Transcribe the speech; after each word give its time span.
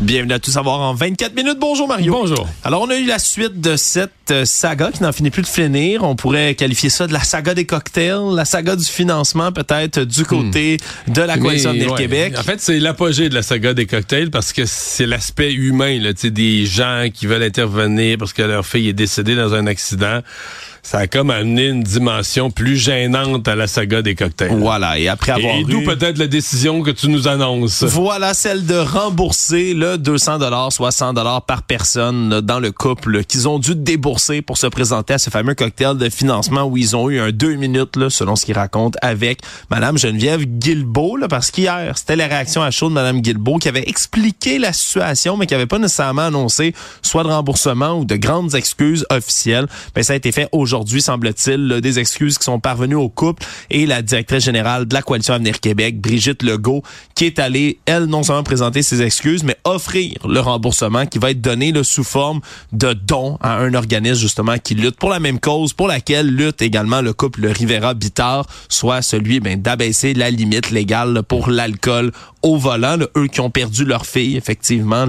Bienvenue 0.00 0.32
à 0.32 0.40
Tout 0.40 0.50
savoir 0.50 0.80
en 0.80 0.92
24 0.92 1.36
minutes. 1.36 1.58
Bonjour 1.60 1.86
Mario. 1.86 2.12
Bonjour. 2.12 2.48
Alors 2.64 2.82
on 2.82 2.90
a 2.90 2.96
eu 2.96 3.06
la 3.06 3.20
suite 3.20 3.60
de 3.60 3.76
cette 3.76 4.10
euh, 4.32 4.44
saga 4.44 4.90
qui 4.90 5.02
n'en 5.04 5.12
finit 5.12 5.30
plus 5.30 5.42
de 5.42 5.46
finir. 5.46 6.02
On 6.02 6.16
pourrait 6.16 6.56
qualifier 6.56 6.90
ça 6.90 7.06
de 7.06 7.12
la 7.12 7.20
saga 7.20 7.54
des 7.54 7.64
cocktails, 7.64 8.34
la 8.34 8.44
saga 8.44 8.74
du 8.74 8.84
financement 8.84 9.52
peut-être 9.52 10.00
du 10.00 10.24
côté 10.24 10.78
de 11.06 11.22
la 11.22 11.38
coalition 11.38 11.72
Mais, 11.72 11.84
de 11.84 11.90
ouais. 11.90 11.96
Québec. 11.96 12.34
En 12.36 12.42
fait, 12.42 12.60
c'est 12.60 12.80
l'apogée 12.80 13.28
de 13.28 13.34
la 13.36 13.42
saga 13.42 13.72
des 13.72 13.86
cocktails 13.86 14.30
parce 14.30 14.52
que 14.52 14.66
c'est 14.66 15.06
l'aspect 15.06 15.52
humain, 15.52 16.00
là, 16.00 16.12
tu 16.12 16.22
sais, 16.22 16.30
des 16.30 16.66
gens 16.66 17.06
qui 17.14 17.26
veulent 17.26 17.44
intervenir 17.44 18.18
parce 18.18 18.32
que 18.32 18.42
leur 18.42 18.66
fille 18.66 18.88
est 18.88 18.94
décédée 18.94 19.36
dans 19.36 19.54
un 19.54 19.68
accident. 19.68 20.20
Ça 20.86 20.98
a 20.98 21.06
comme 21.06 21.30
amené 21.30 21.68
une 21.68 21.82
dimension 21.82 22.50
plus 22.50 22.76
gênante 22.76 23.48
à 23.48 23.56
la 23.56 23.66
saga 23.66 24.02
des 24.02 24.14
cocktails. 24.14 24.54
Voilà, 24.58 24.98
et 24.98 25.08
après 25.08 25.32
avoir 25.32 25.54
Et, 25.56 25.60
et 25.60 25.64
d'où 25.64 25.80
eu- 25.80 25.84
peut-être 25.84 26.18
la 26.18 26.26
décision 26.26 26.82
que 26.82 26.90
tu 26.90 27.08
nous 27.08 27.26
annonces. 27.26 27.82
Voilà 27.84 28.34
celle 28.34 28.66
de 28.66 28.74
rembourser 28.76 29.72
le 29.72 29.96
200 29.96 30.38
dollars, 30.40 30.70
60 30.70 31.16
dollars 31.16 31.40
par 31.46 31.62
personne 31.62 32.28
là, 32.28 32.40
dans 32.42 32.60
le 32.60 32.70
couple 32.70 33.24
qu'ils 33.24 33.48
ont 33.48 33.58
dû 33.58 33.74
débourser 33.74 34.42
pour 34.42 34.58
se 34.58 34.66
présenter 34.66 35.14
à 35.14 35.18
ce 35.18 35.30
fameux 35.30 35.54
cocktail 35.54 35.96
de 35.96 36.10
financement 36.10 36.64
où 36.64 36.76
ils 36.76 36.94
ont 36.94 37.08
eu 37.08 37.18
un 37.18 37.30
deux 37.30 37.54
minutes 37.54 37.96
là, 37.96 38.10
selon 38.10 38.36
ce 38.36 38.44
qu'ils 38.44 38.54
racontent 38.58 38.98
avec 39.00 39.40
Madame 39.70 39.96
Geneviève 39.96 40.44
Guilbeault 40.44 41.16
là, 41.16 41.28
parce 41.28 41.50
qu'hier 41.50 41.96
c'était 41.96 42.16
la 42.16 42.26
réaction 42.26 42.62
à 42.62 42.70
chaud 42.70 42.90
de 42.90 42.94
Madame 42.94 43.22
Guilbeault 43.22 43.56
qui 43.56 43.68
avait 43.68 43.88
expliqué 43.88 44.58
la 44.58 44.74
situation 44.74 45.38
mais 45.38 45.46
qui 45.46 45.54
avait 45.54 45.64
pas 45.64 45.78
nécessairement 45.78 46.26
annoncé 46.26 46.74
soit 47.00 47.22
de 47.22 47.28
remboursement 47.28 47.92
ou 48.00 48.04
de 48.04 48.16
grandes 48.16 48.54
excuses 48.54 49.06
officielles. 49.08 49.66
Ben 49.94 50.02
ça 50.04 50.12
a 50.12 50.16
été 50.16 50.30
fait 50.30 50.48
aujourd'hui 50.52 50.73
semble-t-il 51.00 51.66
là, 51.66 51.80
des 51.80 51.98
excuses 51.98 52.38
qui 52.38 52.44
sont 52.44 52.60
parvenues 52.60 52.94
au 52.94 53.08
couple 53.08 53.44
et 53.70 53.86
la 53.86 54.02
directrice 54.02 54.44
générale 54.44 54.86
de 54.86 54.94
la 54.94 55.02
coalition 55.02 55.34
Avenir 55.34 55.60
Québec, 55.60 56.00
Brigitte 56.00 56.42
Legault, 56.42 56.82
qui 57.14 57.26
est 57.26 57.38
allée, 57.38 57.78
elle, 57.86 58.04
non 58.04 58.22
seulement 58.22 58.42
présenter 58.42 58.82
ses 58.82 59.02
excuses, 59.02 59.44
mais 59.44 59.56
offrir 59.64 60.14
le 60.26 60.40
remboursement 60.40 61.06
qui 61.06 61.18
va 61.18 61.30
être 61.30 61.40
donné 61.40 61.72
là, 61.72 61.84
sous 61.84 62.04
forme 62.04 62.40
de 62.72 62.92
don 62.92 63.38
à 63.40 63.58
un 63.58 63.74
organisme 63.74 64.20
justement 64.20 64.58
qui 64.58 64.74
lutte 64.74 64.96
pour 64.96 65.10
la 65.10 65.20
même 65.20 65.40
cause, 65.40 65.72
pour 65.72 65.88
laquelle 65.88 66.28
lutte 66.28 66.62
également 66.62 67.00
le 67.00 67.12
couple 67.12 67.46
Rivera-Bittard, 67.46 68.46
soit 68.68 69.02
celui 69.02 69.40
ben, 69.40 69.60
d'abaisser 69.60 70.14
la 70.14 70.30
limite 70.30 70.70
légale 70.70 71.22
pour 71.22 71.48
l'alcool 71.48 72.12
au 72.44 72.58
volant, 72.58 72.98
eux 73.16 73.26
qui 73.26 73.40
ont 73.40 73.50
perdu 73.50 73.86
leur 73.86 74.04
fille, 74.04 74.36
effectivement, 74.36 75.06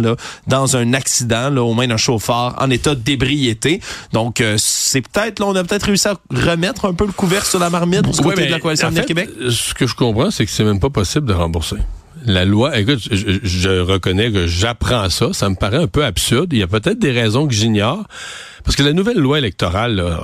dans 0.48 0.78
un 0.78 0.94
accident, 0.94 1.50
là, 1.50 1.64
aux 1.64 1.74
mains 1.74 1.88
d'un 1.88 1.98
chauffeur 1.98 2.56
en 2.58 2.70
état 2.70 2.96
d'ébriété. 2.96 3.82
Donc, 4.14 4.40
euh, 4.40 4.56
c'est 4.58 5.02
peut-être, 5.02 5.40
là, 5.42 5.48
on 5.48 5.55
a 5.56 5.64
peut-être 5.64 5.84
réussi 5.84 6.08
à 6.08 6.16
remettre 6.32 6.86
un 6.86 6.94
peu 6.94 7.06
le 7.06 7.12
couvert 7.12 7.46
sur 7.46 7.60
la 7.60 7.70
marmite 7.70 8.04
du 8.04 8.10
Ouais, 8.20 8.24
côté 8.24 8.42
mais 8.42 8.48
de 8.48 8.52
la 8.52 8.60
coalition 8.60 8.88
en 8.88 8.92
fait, 8.92 9.06
Québec? 9.06 9.30
Ce 9.50 9.74
que 9.74 9.88
je 9.88 9.96
comprends, 9.96 10.32
c'est 10.32 10.46
que 10.46 10.52
c'est 10.52 10.64
même 10.64 10.80
pas 10.80 10.90
possible 10.90 11.28
de 11.28 11.34
rembourser. 11.34 11.78
La 12.26 12.44
loi, 12.44 12.78
écoute, 12.80 13.00
je, 13.12 13.80
reconnais 13.82 14.32
que 14.32 14.48
j'apprends 14.48 15.10
ça, 15.10 15.28
ça 15.34 15.50
me 15.50 15.56
paraît 15.56 15.78
un 15.78 15.88
peu 15.88 16.04
absurde. 16.04 16.54
Il 16.54 16.60
y 16.60 16.64
a 16.64 16.68
peut-être 16.68 16.98
des 16.98 17.12
raisons 17.12 17.48
que 17.48 17.54
j'ignore. 17.54 18.06
Parce 18.64 18.76
que 18.76 18.82
la 18.82 18.94
nouvelle 18.94 19.20
loi 19.20 19.38
électorale, 19.38 19.98
là, 19.98 20.20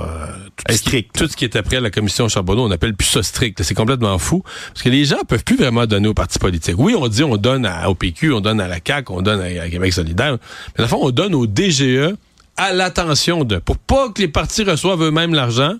tout, 0.56 0.64
Est 0.72 0.76
ce 0.76 0.82
qui, 0.82 0.88
stricte. 0.88 1.16
tout 1.16 1.28
ce 1.28 1.36
qui 1.36 1.44
est 1.44 1.54
après 1.54 1.80
la 1.80 1.90
commission 1.90 2.28
Charbonneau, 2.28 2.66
on 2.66 2.70
appelle 2.72 2.94
plus 2.94 3.06
ça 3.06 3.22
strict. 3.22 3.62
C'est 3.62 3.74
complètement 3.74 4.18
fou. 4.18 4.42
Parce 4.72 4.82
que 4.82 4.88
les 4.88 5.04
gens 5.04 5.18
peuvent 5.28 5.44
plus 5.44 5.56
vraiment 5.56 5.86
donner 5.86 6.08
aux 6.08 6.14
partis 6.14 6.40
politiques. 6.40 6.74
Oui, 6.76 6.96
on 6.98 7.06
dit 7.06 7.22
on 7.22 7.36
donne 7.36 7.66
à, 7.66 7.88
au 7.88 7.94
PQ, 7.94 8.32
on 8.32 8.40
donne 8.40 8.60
à 8.60 8.66
la 8.66 8.78
CAQ, 8.84 9.12
on 9.12 9.22
donne 9.22 9.40
à, 9.40 9.62
à 9.62 9.68
Québec 9.68 9.92
solidaire. 9.92 10.32
Mais 10.32 10.38
dans 10.78 10.84
le 10.84 10.88
fond, 10.88 10.98
on 11.02 11.10
donne 11.10 11.36
au 11.36 11.46
DGE 11.46 12.16
à 12.56 12.72
l'attention 12.72 13.44
de. 13.44 13.56
Pour 13.56 13.78
pas 13.78 14.08
que 14.10 14.20
les 14.20 14.28
partis 14.28 14.64
reçoivent 14.64 15.02
eux-mêmes 15.02 15.34
l'argent, 15.34 15.74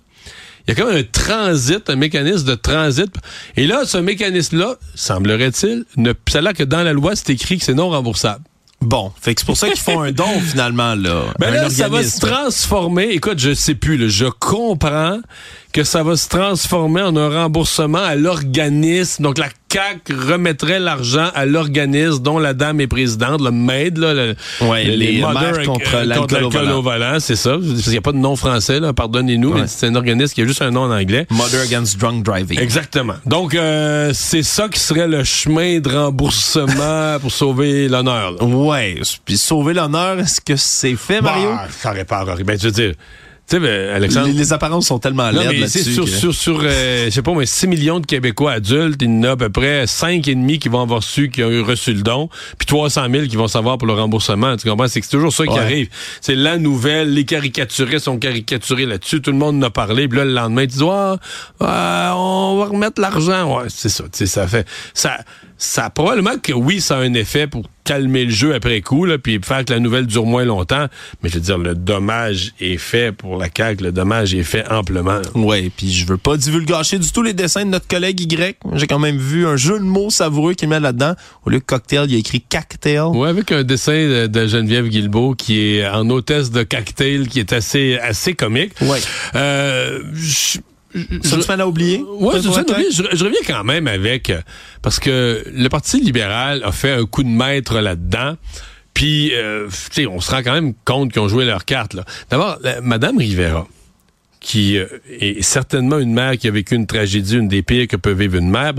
il 0.67 0.71
y 0.71 0.71
a 0.71 0.75
quand 0.75 0.89
même 0.89 0.99
un 0.99 1.03
transit, 1.03 1.89
un 1.89 1.95
mécanisme 1.95 2.47
de 2.47 2.55
transit. 2.55 3.13
Et 3.57 3.67
là, 3.67 3.83
ce 3.85 3.97
mécanisme-là, 3.97 4.75
semblerait-il, 4.95 5.85
ne, 5.97 6.13
ça 6.27 6.41
là 6.41 6.53
que 6.53 6.63
dans 6.63 6.83
la 6.83 6.93
loi, 6.93 7.15
c'est 7.15 7.31
écrit 7.31 7.57
que 7.57 7.65
c'est 7.65 7.73
non 7.73 7.89
remboursable. 7.89 8.43
Bon, 8.79 9.13
fait 9.19 9.33
que 9.33 9.41
c'est 9.41 9.45
pour 9.45 9.57
ça 9.57 9.69
qu'ils 9.69 9.79
font 9.79 10.01
un 10.01 10.11
don, 10.11 10.27
finalement, 10.41 10.95
là. 10.95 11.23
Ben 11.39 11.53
là, 11.53 11.69
ça 11.69 11.87
va 11.87 12.03
se 12.03 12.19
transformer. 12.19 13.09
Écoute, 13.11 13.39
je 13.39 13.53
sais 13.53 13.75
plus, 13.75 13.97
là, 13.97 14.07
je 14.09 14.25
comprends 14.25 15.19
que 15.73 15.83
ça 15.83 16.03
va 16.03 16.15
se 16.15 16.29
transformer 16.29 17.01
en 17.01 17.15
un 17.17 17.29
remboursement 17.29 17.97
à 17.97 18.13
l'organisme. 18.15 19.23
Donc, 19.23 19.39
la 19.39 19.47
CAC 19.69 20.09
remettrait 20.29 20.79
l'argent 20.79 21.29
à 21.33 21.47
l'organisme 21.47 22.19
dont 22.21 22.37
la 22.37 22.53
dame 22.53 22.79
est 22.79 22.85
présidente, 22.87 23.41
le 23.41 23.49
MAID, 23.49 23.97
là, 23.97 24.13
le- 24.13 24.35
Ouais, 24.61 24.83
le- 24.83 24.93
les 24.95 25.19
Mothers, 25.21 25.41
mères 25.41 25.59
euh, 25.59 25.63
contre 25.65 25.95
euh, 25.95 26.05
l'alcool 26.05 26.43
au 26.43 26.49
volant. 26.51 26.81
volant, 26.81 27.17
c'est 27.19 27.35
ça. 27.35 27.57
Parce 27.57 27.81
qu'il 27.81 27.91
n'y 27.91 27.97
a 27.97 28.01
pas 28.01 28.11
de 28.11 28.17
nom 28.17 28.35
français, 28.35 28.79
là, 28.79 28.93
pardonnez-nous, 28.93 29.51
Ouais. 29.53 29.61
mais 29.61 29.67
c'est 29.67 29.87
un 29.87 29.95
organisme 29.95 30.35
qui 30.35 30.41
a 30.43 30.45
juste 30.45 30.61
un 30.61 30.69
nom 30.69 30.81
en 30.81 30.91
anglais. 30.91 31.25
Mother 31.31 31.61
Against 31.61 31.97
Drunk 31.99 32.23
Driving. 32.23 32.59
Exactement. 32.59 33.15
Donc, 33.25 33.55
euh, 33.55 34.11
c'est 34.13 34.43
ça 34.43 34.69
qui 34.69 34.79
serait 34.79 35.07
le 35.07 35.23
chemin 35.23 35.79
de 35.79 35.89
remboursement 35.89 37.17
pour 37.21 37.31
sauver 37.31 37.87
l'honneur. 37.87 38.41
Ouais, 38.43 39.01
puis 39.25 39.37
sauver 39.37 39.73
l'honneur, 39.73 40.19
est-ce 40.19 40.39
que 40.39 40.55
c'est 40.55 40.95
fait, 40.95 41.19
Mario? 41.19 41.49
Bah, 41.49 41.67
ça 41.71 41.89
répare. 41.91 42.25
Ben, 42.45 42.57
tu 42.59 42.67
veux 42.67 42.71
dire, 42.71 42.93
tu 43.59 43.65
sais, 43.65 43.89
Alexandre. 43.89 44.27
les, 44.27 44.33
les 44.33 44.53
apparences 44.53 44.87
sont 44.87 44.99
tellement 44.99 45.29
laides 45.29 45.59
là-dessus. 45.59 45.93
sur, 45.93 46.05
que- 46.05 46.09
sur, 46.09 46.33
sur 46.33 46.61
euh, 46.63 47.05
je 47.05 47.09
sais 47.11 47.21
pas, 47.21 47.33
mais 47.33 47.45
6 47.45 47.67
millions 47.67 47.99
de 47.99 48.05
Québécois 48.05 48.53
adultes, 48.53 49.01
il 49.01 49.09
y 49.09 49.19
en 49.19 49.23
a 49.23 49.31
à 49.31 49.35
peu 49.37 49.49
près 49.49 49.85
5 49.87 50.27
et 50.27 50.35
demi 50.35 50.59
qui 50.59 50.69
vont 50.69 50.81
avoir 50.81 51.03
su, 51.03 51.29
qui 51.29 51.43
ont 51.43 51.49
eu 51.51 51.61
reçu 51.61 51.93
le 51.93 52.01
don, 52.01 52.29
puis 52.57 52.65
300 52.65 53.07
000 53.11 53.27
qui 53.27 53.35
vont 53.35 53.47
savoir 53.47 53.77
pour 53.77 53.87
le 53.87 53.93
remboursement. 53.93 54.55
Tu 54.57 54.69
comprends? 54.69 54.87
C'est 54.87 54.99
que 54.99 55.05
c'est 55.05 55.11
toujours 55.17 55.33
ça 55.33 55.45
qui 55.45 55.57
arrive. 55.57 55.89
C'est 56.21 56.35
la 56.35 56.57
nouvelle, 56.57 57.13
les 57.13 57.25
caricaturistes 57.25 58.05
sont 58.05 58.17
caricaturés 58.17 58.85
là-dessus, 58.85 59.21
tout 59.21 59.31
le 59.31 59.37
monde 59.37 59.63
en 59.63 59.67
a 59.67 59.69
parlé, 59.69 60.07
puis 60.07 60.17
là, 60.17 60.25
le 60.25 60.33
lendemain, 60.33 60.61
tu 60.61 60.77
dis, 60.77 60.83
ah, 60.89 61.17
ah, 61.59 62.13
on 62.17 62.57
va 62.59 62.65
remettre 62.65 62.99
l'argent. 63.01 63.57
Ouais, 63.57 63.65
c'est 63.69 63.89
ça, 63.89 64.03
tu 64.03 64.09
sais, 64.13 64.25
ça 64.25 64.47
fait, 64.47 64.67
ça, 64.93 65.17
ça, 65.63 65.89
probablement 65.89 66.37
que 66.41 66.51
oui, 66.51 66.81
ça 66.81 66.97
a 66.97 66.99
un 66.99 67.13
effet 67.13 67.47
pour 67.47 67.63
calmer 67.85 68.25
le 68.25 68.31
jeu 68.31 68.53
après 68.53 68.81
coup, 68.81 69.05
là, 69.05 69.17
puis 69.17 69.39
faire 69.41 69.63
que 69.63 69.71
la 69.71 69.79
nouvelle 69.79 70.05
dure 70.05 70.25
moins 70.25 70.43
longtemps. 70.43 70.87
Mais 71.21 71.29
je 71.29 71.35
veux 71.35 71.39
dire, 71.39 71.57
le 71.57 71.73
dommage 71.73 72.53
est 72.59 72.77
fait 72.77 73.13
pour 73.13 73.37
la 73.37 73.47
CAQ, 73.55 73.81
le 73.81 73.91
dommage 73.93 74.33
est 74.33 74.43
fait 74.43 74.69
amplement. 74.69 75.21
Ouais, 75.35 75.71
puis 75.75 75.89
je 75.91 76.05
veux 76.05 76.17
pas 76.17 76.35
divulgacher 76.35 76.99
du 76.99 77.09
tout 77.11 77.21
les 77.23 77.31
dessins 77.33 77.63
de 77.65 77.69
notre 77.69 77.87
collègue 77.87 78.19
Y. 78.21 78.57
J'ai 78.73 78.87
quand 78.87 78.99
même 78.99 79.17
vu 79.17 79.47
un 79.47 79.55
jeu 79.55 79.79
de 79.79 79.85
mots 79.85 80.09
savoureux 80.09 80.53
qu'il 80.53 80.67
met 80.67 80.81
là-dedans. 80.81 81.13
Au 81.45 81.49
lieu 81.49 81.59
de 81.59 81.63
cocktail, 81.63 82.05
il 82.07 82.11
y 82.11 82.15
a 82.15 82.19
écrit 82.19 82.41
cocktail. 82.41 83.03
Ouais, 83.13 83.29
avec 83.29 83.51
un 83.53 83.63
dessin 83.63 84.27
de, 84.27 84.47
Geneviève 84.47 84.87
Guilbeault 84.89 85.35
qui 85.35 85.59
est 85.77 85.87
en 85.87 86.09
hôtesse 86.09 86.51
de 86.51 86.63
cocktail, 86.63 87.29
qui 87.29 87.39
est 87.39 87.53
assez 87.53 87.97
assez 88.01 88.33
comique. 88.33 88.73
Ouais. 88.81 88.99
Euh, 89.35 89.99
je- 90.13 90.59
Ça, 91.23 91.37
tu 91.37 91.47
m'en 91.51 91.63
as 91.63 91.65
oublié? 91.65 92.01
Ouais, 92.01 92.41
Toi, 92.41 92.63
je, 92.91 92.95
je, 92.95 93.03
je 93.17 93.23
reviens 93.23 93.39
quand 93.45 93.63
même 93.63 93.87
avec 93.87 94.29
euh, 94.29 94.41
parce 94.81 94.99
que 94.99 95.43
le 95.51 95.69
Parti 95.69 95.99
libéral 95.99 96.61
a 96.63 96.71
fait 96.71 96.91
un 96.91 97.05
coup 97.05 97.23
de 97.23 97.29
maître 97.29 97.79
là-dedans. 97.79 98.35
Puis, 98.93 99.31
euh, 99.33 99.67
tu 99.67 100.03
sais, 100.03 100.07
on 100.07 100.19
se 100.19 100.29
rend 100.29 100.43
quand 100.43 100.53
même 100.53 100.73
compte 100.85 101.11
qu'ils 101.11 101.21
ont 101.21 101.27
joué 101.27 101.45
leur 101.45 101.65
carte. 101.65 101.95
là. 101.95 102.05
D'abord, 102.29 102.59
Madame 102.83 103.17
Rivera, 103.17 103.67
qui 104.39 104.77
euh, 104.77 104.85
est 105.09 105.41
certainement 105.41 105.97
une 105.97 106.13
mère 106.13 106.37
qui 106.37 106.47
a 106.47 106.51
vécu 106.51 106.75
une 106.75 106.85
tragédie, 106.85 107.37
une 107.37 107.47
des 107.47 107.63
pires 107.63 107.87
que 107.87 107.95
peut 107.95 108.11
vivre 108.11 108.35
une 108.35 108.49
mère, 108.49 108.73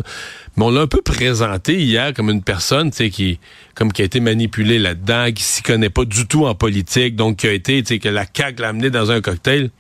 mais 0.57 0.65
on 0.65 0.71
l'a 0.71 0.83
un 0.83 0.87
peu 0.87 1.03
présentée 1.03 1.81
hier 1.81 2.15
comme 2.15 2.31
une 2.31 2.43
personne, 2.43 2.91
tu 2.91 2.99
sais, 2.99 3.11
qui 3.11 3.41
comme 3.75 3.93
qui 3.93 4.03
a 4.03 4.05
été 4.05 4.21
manipulée 4.21 4.79
là-dedans, 4.79 5.33
qui 5.35 5.43
s'y 5.43 5.63
connaît 5.63 5.91
pas 5.91 6.05
du 6.05 6.29
tout 6.29 6.47
en 6.47 6.55
politique, 6.55 7.17
donc 7.17 7.39
qui 7.39 7.49
a 7.49 7.53
été, 7.53 7.83
tu 7.83 7.95
sais, 7.95 7.99
que 7.99 8.09
la 8.09 8.25
CAQ 8.33 8.63
l'a 8.63 8.69
amené 8.69 8.91
dans 8.91 9.11
un 9.11 9.21
cocktail. 9.21 9.71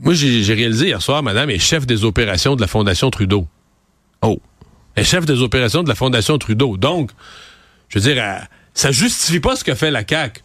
Moi, 0.00 0.14
j'ai 0.14 0.54
réalisé 0.54 0.86
hier 0.88 1.02
soir, 1.02 1.22
madame 1.22 1.50
est 1.50 1.58
chef 1.58 1.86
des 1.86 2.04
opérations 2.04 2.54
de 2.56 2.60
la 2.60 2.66
Fondation 2.68 3.10
Trudeau. 3.10 3.46
Oh. 4.22 4.38
Elle 4.94 5.02
est 5.02 5.06
chef 5.06 5.26
des 5.26 5.42
opérations 5.42 5.82
de 5.82 5.88
la 5.88 5.94
Fondation 5.94 6.38
Trudeau. 6.38 6.76
Donc, 6.76 7.10
je 7.88 7.98
veux 7.98 8.12
dire, 8.12 8.22
elle- 8.22 8.48
ça 8.74 8.92
justifie 8.92 9.40
pas 9.40 9.56
ce 9.56 9.64
que 9.64 9.74
fait 9.74 9.90
la 9.90 10.04
CAQ. 10.08 10.40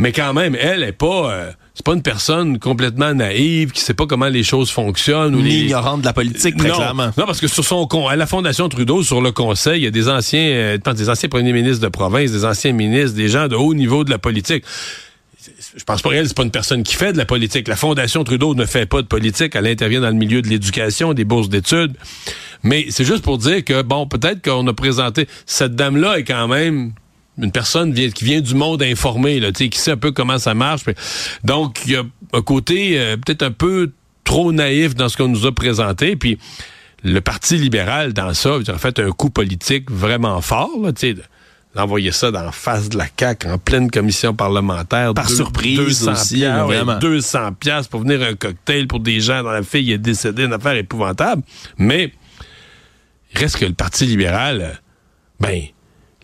Mais 0.00 0.12
quand 0.12 0.32
même, 0.32 0.54
elle 0.54 0.84
est 0.84 0.92
pas, 0.92 1.30
euh, 1.32 1.50
c'est 1.74 1.84
pas 1.84 1.92
une 1.94 2.02
personne 2.02 2.60
complètement 2.60 3.12
naïve 3.14 3.72
qui 3.72 3.80
sait 3.80 3.94
pas 3.94 4.06
comment 4.06 4.28
les 4.28 4.44
choses 4.44 4.70
fonctionnent 4.70 5.34
ou 5.34 5.42
Ni 5.42 5.50
les 5.50 5.56
ignorante 5.64 6.00
de 6.02 6.06
la 6.06 6.12
politique, 6.12 6.56
très 6.56 6.68
non, 6.68 6.76
clairement. 6.76 7.10
non, 7.16 7.26
parce 7.26 7.40
que 7.40 7.48
sur 7.48 7.64
son 7.64 7.84
con, 7.88 8.06
à 8.06 8.14
la 8.14 8.26
Fondation 8.26 8.68
Trudeau, 8.68 9.02
sur 9.02 9.20
le 9.20 9.32
conseil, 9.32 9.80
il 9.80 9.84
y 9.84 9.86
a 9.88 9.90
des 9.90 10.08
anciens, 10.08 10.40
euh, 10.40 10.78
des 10.78 11.10
anciens 11.10 11.28
premiers 11.28 11.52
ministres 11.52 11.82
de 11.82 11.88
province, 11.88 12.30
des 12.30 12.44
anciens 12.44 12.72
ministres, 12.72 13.16
des 13.16 13.28
gens 13.28 13.48
de 13.48 13.56
haut 13.56 13.74
niveau 13.74 14.04
de 14.04 14.10
la 14.10 14.18
politique. 14.18 14.64
Je 15.78 15.84
pense 15.84 16.02
pas 16.02 16.10
qu'elle, 16.10 16.26
c'est 16.26 16.36
pas 16.36 16.42
une 16.42 16.50
personne 16.50 16.82
qui 16.82 16.96
fait 16.96 17.12
de 17.12 17.18
la 17.18 17.24
politique. 17.24 17.68
La 17.68 17.76
Fondation 17.76 18.24
Trudeau 18.24 18.54
ne 18.54 18.66
fait 18.66 18.84
pas 18.84 19.00
de 19.00 19.06
politique. 19.06 19.54
Elle 19.54 19.68
intervient 19.68 20.00
dans 20.00 20.08
le 20.08 20.14
milieu 20.14 20.42
de 20.42 20.48
l'éducation, 20.48 21.14
des 21.14 21.24
bourses 21.24 21.48
d'études. 21.48 21.96
Mais 22.64 22.86
c'est 22.90 23.04
juste 23.04 23.22
pour 23.22 23.38
dire 23.38 23.64
que, 23.64 23.82
bon, 23.82 24.06
peut-être 24.06 24.42
qu'on 24.42 24.66
a 24.66 24.72
présenté, 24.72 25.28
cette 25.46 25.76
dame-là 25.76 26.18
est 26.18 26.24
quand 26.24 26.48
même 26.48 26.92
une 27.40 27.52
personne 27.52 27.94
qui 27.94 28.24
vient 28.24 28.40
du 28.40 28.54
monde 28.54 28.82
informé, 28.82 29.38
là, 29.38 29.52
qui 29.52 29.70
sait 29.72 29.92
un 29.92 29.96
peu 29.96 30.10
comment 30.10 30.38
ça 30.38 30.54
marche. 30.54 30.82
Donc, 31.44 31.80
il 31.86 31.92
y 31.92 31.96
a 31.96 32.02
un 32.32 32.42
côté 32.42 32.98
euh, 32.98 33.16
peut-être 33.16 33.42
un 33.42 33.52
peu 33.52 33.92
trop 34.24 34.52
naïf 34.52 34.96
dans 34.96 35.08
ce 35.08 35.16
qu'on 35.16 35.28
nous 35.28 35.46
a 35.46 35.54
présenté. 35.54 36.16
Puis, 36.16 36.38
le 37.04 37.20
Parti 37.20 37.56
libéral, 37.56 38.12
dans 38.12 38.34
ça, 38.34 38.56
a 38.66 38.78
fait 38.78 38.98
un 38.98 39.12
coup 39.12 39.30
politique 39.30 39.88
vraiment 39.88 40.40
fort, 40.40 40.80
là, 40.82 40.90
d'envoyer 41.74 42.12
ça 42.12 42.30
dans 42.30 42.42
la 42.42 42.52
face 42.52 42.88
de 42.88 42.98
la 42.98 43.06
CAQ 43.18 43.48
en 43.48 43.58
pleine 43.58 43.90
commission 43.90 44.34
parlementaire. 44.34 45.14
Par 45.14 45.28
surprise 45.28 45.78
200 45.78 46.12
aussi, 46.12 46.34
piastres, 46.36 46.66
ouais, 46.66 46.76
vraiment. 46.76 46.98
200 46.98 47.52
piastres 47.54 47.90
pour 47.90 48.00
venir 48.00 48.22
un 48.22 48.34
cocktail 48.34 48.86
pour 48.86 49.00
des 49.00 49.20
gens 49.20 49.42
dont 49.42 49.50
la 49.50 49.62
fille 49.62 49.92
est 49.92 49.98
décédée, 49.98 50.44
une 50.44 50.52
affaire 50.52 50.76
épouvantable. 50.76 51.42
Mais 51.76 52.12
il 53.32 53.38
reste 53.38 53.58
que 53.58 53.66
le 53.66 53.74
Parti 53.74 54.06
libéral, 54.06 54.80
ben, 55.40 55.62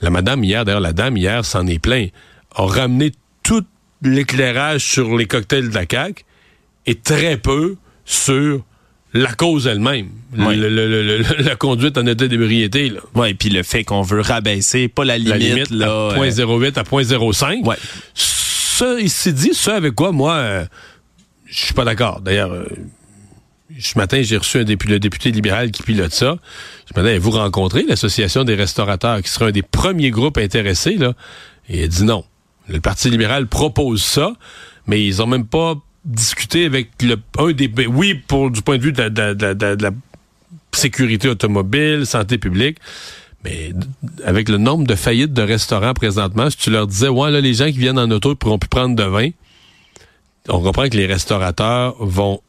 la 0.01 0.11
madame 0.11 0.43
hier, 0.45 0.65
d'ailleurs, 0.65 0.81
la 0.81 0.93
dame 0.93 1.17
hier 1.17 1.45
s'en 1.45 1.67
est 1.67 1.79
plaint, 1.79 2.11
a 2.55 2.67
ramené 2.67 3.13
tout 3.43 3.65
l'éclairage 4.03 4.85
sur 4.85 5.17
les 5.17 5.27
cocktails 5.27 5.69
de 5.69 5.75
la 5.75 5.85
CAQ 5.91 6.25
et 6.87 6.95
très 6.95 7.37
peu 7.37 7.77
sur 8.05 8.65
la 9.15 9.33
cause 9.33 9.67
elle-même, 9.69 10.09
Oui. 10.37 10.57
Le- 10.57 10.69
le- 10.69 10.89
le- 10.89 11.19
le- 11.19 11.43
la 11.43 11.55
conduite 11.57 11.97
en 11.97 12.07
état 12.07 12.27
d'ébriété, 12.27 12.91
là. 12.91 13.01
Ouais, 13.15 13.33
puis 13.35 13.49
le 13.49 13.63
fait 13.63 13.85
qu'on 13.85 14.03
veut 14.03 14.21
rabaisser, 14.21 14.89
pas 14.89 15.05
la 15.05 15.17
limite, 15.19 15.31
la 15.33 15.39
limite 15.39 15.71
là. 15.71 15.87
à 15.87 15.91
euh, 16.19 16.31
0.08 16.31 16.77
à 16.79 16.83
0.05. 16.83 17.65
Ouais. 17.67 17.77
Ça, 18.15 18.97
il 19.01 19.09
s'est 19.11 19.33
dit, 19.33 19.55
ça 19.55 19.77
avec 19.77 19.95
quoi, 19.95 20.11
moi, 20.13 20.35
euh, 20.35 20.65
je 21.47 21.65
suis 21.67 21.75
pas 21.75 21.85
d'accord. 21.85 22.21
D'ailleurs, 22.21 22.53
euh, 22.53 22.67
ce 23.81 23.97
matin, 23.97 24.21
j'ai 24.23 24.37
reçu 24.37 24.59
un 24.59 24.65
député, 24.65 24.93
le 24.95 24.99
député 25.01 25.31
libéral 25.31 25.71
qui 25.71 25.83
pilote 25.85 26.13
ça. 26.13 26.37
Ce 26.93 27.01
matin, 27.01 27.17
vous 27.21 27.31
rencontrez 27.31 27.85
l'Association 27.85 28.43
des 28.45 28.55
restaurateurs, 28.57 29.23
qui 29.23 29.31
sera 29.31 29.47
un 29.47 29.51
des 29.53 29.63
premiers 29.63 30.11
groupes 30.11 30.39
intéressés, 30.39 30.97
là? 30.97 31.15
Et 31.69 31.79
il 31.79 31.85
a 31.85 31.87
dit 31.89 32.05
non. 32.05 32.25
Le 32.69 32.81
Parti 32.81 33.11
libéral 33.11 33.47
propose 33.47 34.03
ça, 34.03 34.33
mais 34.87 35.05
ils 35.05 35.23
ont 35.23 35.27
même 35.27 35.47
pas 35.47 35.75
discuté 36.05 36.65
avec 36.67 36.91
le, 37.03 37.17
un 37.39 37.53
des... 37.53 37.69
ben 37.69 37.87
Oui, 37.89 38.15
pour 38.15 38.51
du 38.51 38.63
point 38.63 38.79
de 38.79 38.83
vue 38.83 38.93
de 38.93 39.03
la, 39.03 39.11
de 39.11 39.21
la- 39.21 39.35
de 39.35 39.45
la- 39.65 39.77
de 39.77 39.83
la- 39.83 39.91
sécurité 40.73 41.29
automobile, 41.29 42.05
santé 42.05 42.37
publique, 42.37 42.79
mais 43.45 43.73
avec 44.25 44.49
le 44.49 44.59
nombre 44.59 44.87
de 44.87 44.95
faillites 44.97 45.33
de 45.33 45.43
restaurants 45.43 45.95
présentement, 45.95 46.51
si 46.51 46.57
tu 46.57 46.71
leur 46.71 46.87
disais, 46.89 47.09
ouais, 47.09 47.31
là, 47.31 47.41
les 47.41 47.55
gens 47.55 47.67
qui 47.67 47.79
viennent 47.79 47.99
en 47.99 48.11
auto 48.11 48.31
ne 48.31 48.35
pourront 48.35 48.59
plus 48.59 48.69
prendre 48.69 48.97
de 48.97 49.05
vin, 49.05 49.29
on 50.49 50.61
comprend 50.61 50.89
que 50.89 50.97
les 50.97 51.07
restaurateurs 51.07 51.95
vont 52.01 52.41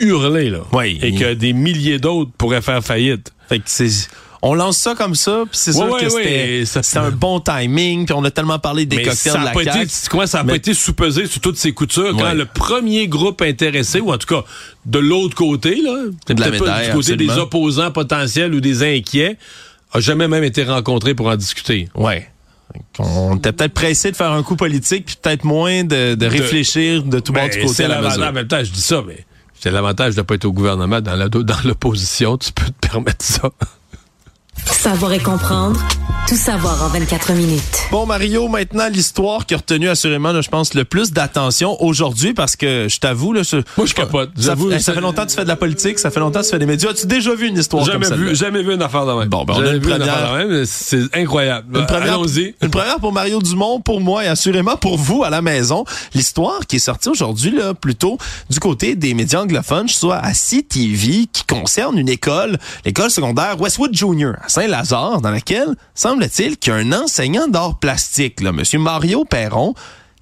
hurler, 0.00 0.50
là. 0.50 0.60
Oui. 0.72 0.98
Et 1.02 1.14
que 1.14 1.34
des 1.34 1.52
milliers 1.52 1.98
d'autres 2.00 2.32
pourraient 2.36 2.62
faire 2.62 2.82
faillite. 2.82 3.32
Fait 3.48 3.58
que 3.58 3.64
c'est 3.66 4.08
on 4.44 4.54
lance 4.54 4.76
ça 4.76 4.94
comme 4.96 5.14
ça, 5.14 5.44
puis 5.48 5.50
c'est 5.58 5.70
Ouais, 5.70 5.76
sûr 5.76 5.92
ouais, 5.92 6.00
que 6.00 6.14
ouais, 6.14 6.64
c'était 6.66 6.98
un 6.98 7.10
bon 7.10 7.38
timing, 7.40 8.06
puis 8.06 8.14
on 8.14 8.24
a 8.24 8.30
tellement 8.30 8.58
parlé 8.58 8.86
des 8.86 8.96
Mais 8.96 9.02
cocktails 9.04 9.32
ça 9.32 9.38
de 9.38 9.42
a 9.42 9.44
la 9.46 9.50
pas 9.52 9.62
CAQ. 9.64 9.82
été, 9.82 9.92
comment 10.10 10.26
ça 10.26 10.38
n'a 10.38 10.44
Mais- 10.44 10.52
pas 10.52 10.56
été 10.56 10.74
sous-pesé 10.74 11.26
sur 11.26 11.40
toutes 11.40 11.56
ces 11.58 11.72
coutures 11.72 12.16
quand 12.16 12.32
le 12.34 12.44
premier 12.46 13.06
groupe 13.08 13.40
intéressé, 13.42 14.00
ou 14.00 14.12
en 14.12 14.18
tout 14.18 14.26
cas 14.26 14.44
de 14.84 14.98
l'autre 14.98 15.36
côté, 15.36 15.76
là, 15.80 16.06
De 16.34 16.40
la 16.40 16.48
peut-être 16.50 16.64
pas 16.64 16.84
du 16.86 16.90
côté 16.92 17.16
des 17.16 17.30
opposants 17.30 17.90
potentiels 17.92 18.52
ou 18.54 18.60
des 18.60 18.82
inquiets, 18.82 19.38
a 19.92 20.00
jamais 20.00 20.26
même 20.26 20.42
été 20.44 20.64
rencontré 20.64 21.14
pour 21.14 21.26
en 21.28 21.36
discuter. 21.36 21.88
Ouais. 21.94 22.28
On 22.98 23.36
était 23.36 23.52
peut-être 23.52 23.74
pressé 23.74 24.10
de 24.10 24.16
faire 24.16 24.32
un 24.32 24.42
coup 24.42 24.56
politique, 24.56 25.04
puis 25.04 25.16
peut-être 25.20 25.44
moins 25.44 25.84
de, 25.84 26.14
de 26.14 26.26
réfléchir 26.26 27.02
de 27.02 27.18
tout 27.20 27.32
bord 27.32 27.44
du 27.50 27.58
Ben, 27.58 27.62
côté 27.66 27.74
c'est 27.74 27.84
à 27.84 27.88
la 27.88 27.94
l'avantage- 27.96 28.18
mesure. 28.18 28.30
En 28.30 28.32
même 28.32 28.48
temps, 28.48 28.64
je 28.64 28.70
dis 28.72 28.80
ça, 28.80 29.02
mais 29.06 29.26
c'est 29.60 29.70
l'avantage 29.70 30.14
de 30.14 30.20
ne 30.20 30.22
pas 30.22 30.34
être 30.36 30.46
au 30.46 30.52
gouvernement. 30.52 31.00
Dans 31.02 31.16
l'opposition, 31.64 32.38
tu 32.38 32.50
peux 32.52 32.64
te 32.64 32.88
permettre 32.88 33.24
ça. 33.24 33.50
Savoir 34.72 35.12
et 35.12 35.20
comprendre, 35.20 35.80
tout 36.28 36.34
savoir 36.34 36.82
en 36.82 36.88
24 36.88 37.32
minutes. 37.34 37.62
Bon, 37.92 38.04
Mario, 38.04 38.48
maintenant, 38.48 38.88
l'histoire 38.88 39.46
qui 39.46 39.54
a 39.54 39.58
retenu 39.58 39.88
assurément, 39.88 40.32
là, 40.32 40.40
je 40.40 40.48
pense, 40.48 40.74
le 40.74 40.84
plus 40.84 41.12
d'attention 41.12 41.80
aujourd'hui, 41.80 42.34
parce 42.34 42.56
que 42.56 42.88
je 42.88 42.98
t'avoue, 42.98 43.32
là, 43.32 43.44
ce- 43.44 43.62
Moi, 43.76 43.86
je 43.86 43.94
capote. 43.94 44.30
Ça, 44.36 44.56
ça 44.80 44.92
fait 44.94 45.00
longtemps 45.00 45.22
que 45.24 45.30
tu 45.30 45.36
fais 45.36 45.44
de 45.44 45.48
la 45.48 45.54
politique, 45.56 46.00
ça 46.00 46.10
fait 46.10 46.18
longtemps 46.18 46.40
que 46.40 46.44
tu 46.46 46.50
fais 46.50 46.58
des 46.58 46.66
médias. 46.66 46.90
As-tu 46.90 47.06
déjà 47.06 47.32
vu 47.34 47.46
une 47.46 47.58
histoire 47.58 47.84
Jamais 47.84 48.06
comme 48.06 48.16
vu, 48.18 48.24
celle-là? 48.34 48.34
jamais 48.34 48.62
vu 48.64 48.74
une 48.74 48.82
affaire 48.82 49.06
de 49.06 49.12
même. 49.12 49.28
Bon, 49.28 49.44
ben, 49.44 49.54
on 49.56 49.60
a 49.60 49.66
une 49.66 49.68
vu 49.70 49.76
une 49.76 49.98
première. 49.98 50.14
affaire 50.14 50.48
de 50.48 50.54
même. 50.54 50.64
C'est 50.66 51.16
incroyable. 51.16 51.78
Une 51.78 51.86
première, 51.86 52.14
Allons-y. 52.14 52.54
une 52.60 52.70
première 52.70 52.98
pour 52.98 53.12
Mario 53.12 53.40
Dumont, 53.40 53.80
pour 53.80 54.00
moi 54.00 54.24
et 54.24 54.28
assurément 54.28 54.76
pour 54.76 54.98
vous 54.98 55.22
à 55.22 55.30
la 55.30 55.42
maison. 55.42 55.84
L'histoire 56.14 56.66
qui 56.66 56.76
est 56.76 56.80
sortie 56.80 57.08
aujourd'hui, 57.08 57.52
là, 57.52 57.72
plutôt 57.74 58.18
du 58.50 58.58
côté 58.58 58.96
des 58.96 59.14
médias 59.14 59.42
anglophones, 59.42 59.88
soit 59.88 60.16
à 60.16 60.32
CTV, 60.34 61.26
qui 61.32 61.44
concerne 61.46 61.98
une 61.98 62.08
école, 62.08 62.58
l'école 62.84 63.10
secondaire 63.10 63.60
Westwood 63.60 63.94
Junior 63.94 64.34
à 64.42 64.48
Saint-Lazare, 64.66 65.20
dans 65.20 65.30
laquelle, 65.30 65.74
semble-t-il, 65.94 66.56
qu'il 66.56 66.72
y 66.72 66.76
a 66.76 66.78
un 66.78 66.92
enseignant 66.92 67.48
d'art 67.48 67.78
plastique, 67.78 68.40
là, 68.40 68.52
Monsieur 68.52 68.78
Mario 68.78 69.24
Perron, 69.24 69.74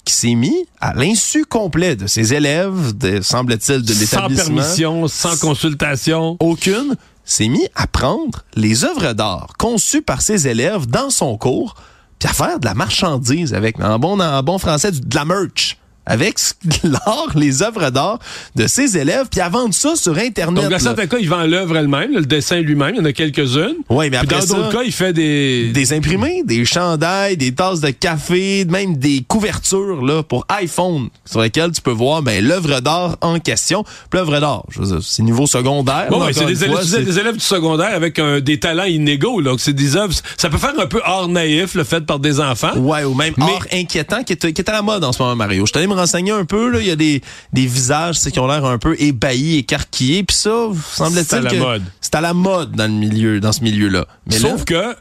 qui 0.05 0.15
s'est 0.15 0.35
mis 0.35 0.57
à 0.81 0.95
l'insu 0.95 1.45
complet 1.45 1.95
de 1.95 2.07
ses 2.07 2.33
élèves, 2.33 2.93
semble-t-il, 3.23 3.83
de 3.83 3.93
Sans 3.93 4.01
l'établissement 4.01 4.55
permission, 4.57 5.09
sans 5.09 5.39
consultation. 5.39 6.37
aucune, 6.41 6.97
s'est 7.25 7.49
mis 7.49 7.67
à 7.75 7.87
prendre 7.87 8.45
les 8.55 8.85
œuvres 8.85 9.13
d'art 9.13 9.49
conçues 9.59 10.03
par 10.03 10.23
ses 10.23 10.49
élèves 10.49 10.87
dans 10.87 11.11
son 11.11 11.37
cours, 11.37 11.75
puis 12.19 12.29
à 12.29 12.33
faire 12.33 12.59
de 12.59 12.65
la 12.65 12.75
marchandise 12.75 13.53
avec, 13.55 13.79
en 13.79 13.99
bon, 13.99 14.19
en 14.21 14.43
bon 14.43 14.59
français, 14.59 14.91
du- 14.91 15.01
de 15.01 15.15
la 15.15 15.25
merch. 15.27 15.77
Avec 16.11 16.37
l'art, 16.83 17.29
les 17.37 17.63
œuvres 17.63 17.91
d'art 17.91 18.19
de 18.57 18.67
ses 18.67 18.99
élèves, 18.99 19.27
puis 19.31 19.41
à 19.41 19.49
vendre 19.49 19.73
ça 19.73 19.95
sur 19.97 20.19
Internet. 20.19 20.55
Donc, 20.57 20.65
dans 20.65 20.71
là. 20.71 20.79
certains 20.79 21.07
cas, 21.07 21.19
il 21.21 21.29
vend 21.29 21.45
l'œuvre 21.45 21.77
elle-même, 21.77 22.13
le 22.15 22.27
dessin 22.27 22.57
lui-même. 22.61 22.95
Il 22.95 22.99
y 22.99 23.01
en 23.01 23.05
a 23.05 23.13
quelques-unes. 23.13 23.77
Oui, 23.89 24.11
mais 24.11 24.11
Puis 24.11 24.17
après 24.19 24.41
dans 24.41 24.47
ça, 24.47 24.55
d'autres 24.55 24.73
cas, 24.73 24.83
il 24.85 24.93
fait 24.93 25.13
des... 25.13 25.71
des 25.73 25.93
imprimés, 25.93 26.43
des 26.45 26.65
chandails, 26.65 27.37
des 27.37 27.53
tasses 27.55 27.81
de 27.81 27.91
café, 27.91 28.65
même 28.67 28.97
des 28.97 29.25
couvertures 29.27 30.05
là 30.05 30.23
pour 30.23 30.45
iPhone 30.49 31.09
sur 31.25 31.41
lesquelles 31.41 31.73
tu 31.73 31.81
peux 31.81 31.91
voir 31.93 32.23
ben, 32.23 32.45
l'œuvre 32.45 32.81
d'art 32.81 33.17
en 33.21 33.39
question. 33.39 33.85
Puis 33.85 34.19
l'œuvre 34.19 34.41
d'art, 34.41 34.65
je 34.71 34.81
veux 34.81 34.87
dire, 34.87 34.99
c'est 35.03 35.23
niveau 35.23 35.47
secondaire. 35.47 36.09
Bon, 36.11 36.19
là, 36.21 36.27
ouais, 36.27 36.33
c'est 36.33 36.45
des, 36.47 36.65
élèves- 36.65 37.05
des 37.05 37.33
du 37.33 37.41
secondaire 37.41 37.95
avec 37.95 38.19
un- 38.19 38.41
des 38.41 38.59
talents 38.59 38.85
inégaux. 38.85 39.43
Donc, 39.43 39.61
c'est 39.61 39.73
des 39.73 39.97
œuvres. 39.97 40.13
Ça 40.37 40.51
peut 40.51 40.59
faire 40.59 40.75
un 40.79 40.87
peu 40.87 41.01
hors 41.07 41.29
naïf, 41.29 41.75
le 41.75 41.85
fait 41.85 42.05
par 42.05 42.19
des 42.19 42.41
enfants. 42.41 42.77
Ouais, 42.77 43.05
ou 43.05 43.15
même 43.15 43.35
Mais- 43.37 43.45
art 43.45 43.67
inquiétant 43.73 44.23
qui 44.25 44.33
est, 44.33 44.53
qui 44.53 44.61
est 44.61 44.69
à 44.69 44.73
la 44.73 44.83
mode 44.83 45.05
en 45.05 45.13
ce 45.13 45.23
moment, 45.23 45.37
Mario. 45.37 45.67
Je 45.67 45.71
suis 45.71 45.79
allé 45.79 45.87
me 45.87 45.95
renseigner 46.01 46.33
un 46.33 46.45
peu, 46.45 46.71
là. 46.71 46.81
Il 46.81 46.87
y 46.87 46.91
a 46.91 46.97
des, 46.97 47.23
des 47.53 47.67
visages 47.67 48.19
qui 48.21 48.39
ont 48.41 48.47
l'air 48.47 48.65
un 48.65 48.79
peu 48.79 48.97
ébahis, 49.01 49.57
écarquillés. 49.59 50.25
Puis 50.25 50.37
ça, 50.37 50.51
C'est 50.93 51.03
à 51.03 51.07
semble-t-il 51.07 51.43
la 51.43 51.51
que 51.51 51.57
mode. 51.57 51.83
c'est 52.01 52.15
à 52.15 52.21
la 52.21 52.35
mode 52.35 52.73
dans 52.73 52.87
le 52.91 52.99
milieu, 52.99 53.41
dans 53.41 53.53
ce 53.53 53.63
milieu-là. 53.63 54.07
Mais 54.27 54.39
là, 54.39 54.51
Sauf 54.51 54.65
que 54.65 54.97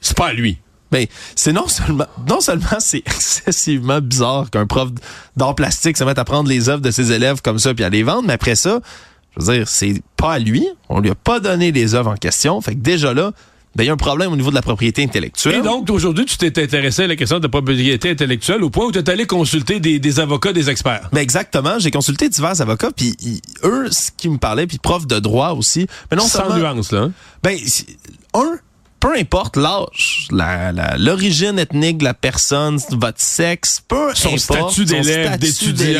c'est 0.00 0.16
pas 0.16 0.28
à 0.28 0.32
lui. 0.32 0.58
ben, 0.90 1.06
c'est 1.34 1.52
non 1.52 1.66
seulement, 1.68 2.06
non 2.28 2.40
seulement 2.40 2.78
c'est 2.78 2.98
excessivement 3.06 4.00
bizarre 4.00 4.48
qu'un 4.50 4.66
prof 4.66 4.90
d'art 5.36 5.54
plastique 5.54 5.96
se 5.96 6.04
mette 6.04 6.18
à 6.18 6.24
prendre 6.24 6.48
les 6.48 6.68
œuvres 6.68 6.82
de 6.82 6.90
ses 6.90 7.12
élèves 7.12 7.40
comme 7.42 7.58
ça 7.58 7.74
puis 7.74 7.84
à 7.84 7.88
les 7.90 8.02
vendre, 8.02 8.24
mais 8.26 8.34
après 8.34 8.54
ça, 8.54 8.80
je 9.36 9.44
veux 9.44 9.54
dire, 9.58 9.68
c'est 9.68 10.02
pas 10.16 10.34
à 10.34 10.38
lui. 10.38 10.66
On 10.88 11.00
lui 11.00 11.10
a 11.10 11.14
pas 11.14 11.40
donné 11.40 11.72
les 11.72 11.94
œuvres 11.94 12.10
en 12.10 12.16
question. 12.16 12.60
Fait 12.60 12.74
que 12.74 12.80
déjà 12.80 13.12
là, 13.14 13.32
ben, 13.78 13.84
il 13.84 13.86
y 13.86 13.90
a 13.90 13.92
un 13.92 13.96
problème 13.96 14.32
au 14.32 14.36
niveau 14.36 14.50
de 14.50 14.56
la 14.56 14.60
propriété 14.62 15.04
intellectuelle. 15.04 15.60
Et 15.60 15.62
donc, 15.62 15.88
aujourd'hui, 15.88 16.24
tu 16.24 16.36
t'es 16.36 16.60
intéressé 16.62 17.04
à 17.04 17.06
la 17.06 17.14
question 17.14 17.38
de 17.38 17.44
la 17.44 17.48
propriété 17.48 18.10
intellectuelle 18.10 18.64
au 18.64 18.70
point 18.70 18.86
où 18.86 18.92
tu 18.92 18.98
es 18.98 19.08
allé 19.08 19.24
consulter 19.24 19.78
des, 19.78 20.00
des 20.00 20.18
avocats, 20.20 20.52
des 20.52 20.68
experts. 20.68 21.08
Ben 21.12 21.20
exactement, 21.20 21.78
j'ai 21.78 21.92
consulté 21.92 22.28
divers 22.28 22.60
avocats 22.60 22.90
puis 22.94 23.16
eux 23.62 23.86
ce 23.90 24.10
qui 24.16 24.28
me 24.28 24.36
parlaient 24.36 24.66
puis 24.66 24.78
profs 24.78 25.06
de 25.06 25.20
droit 25.20 25.50
aussi, 25.50 25.86
mais 26.10 26.16
non 26.16 26.24
Sans 26.24 26.40
seulement 26.40 26.56
nuance, 26.56 26.90
là. 26.90 27.02
hein? 27.02 27.12
ben 27.42 27.56
un 28.34 28.58
peu 29.08 29.18
importe 29.18 29.56
l'âge, 29.56 30.28
la- 30.30 30.70
la- 30.72 30.96
l'origine 30.98 31.58
ethnique 31.58 31.98
de 31.98 32.04
la 32.04 32.12
personne, 32.14 32.78
votre 32.90 33.20
sexe, 33.20 33.80
peu 33.86 34.10
Son 34.14 34.28
importe, 34.34 34.72
statut 34.72 34.84
d'élève, 34.84 35.38
d'étudiant. 35.38 35.98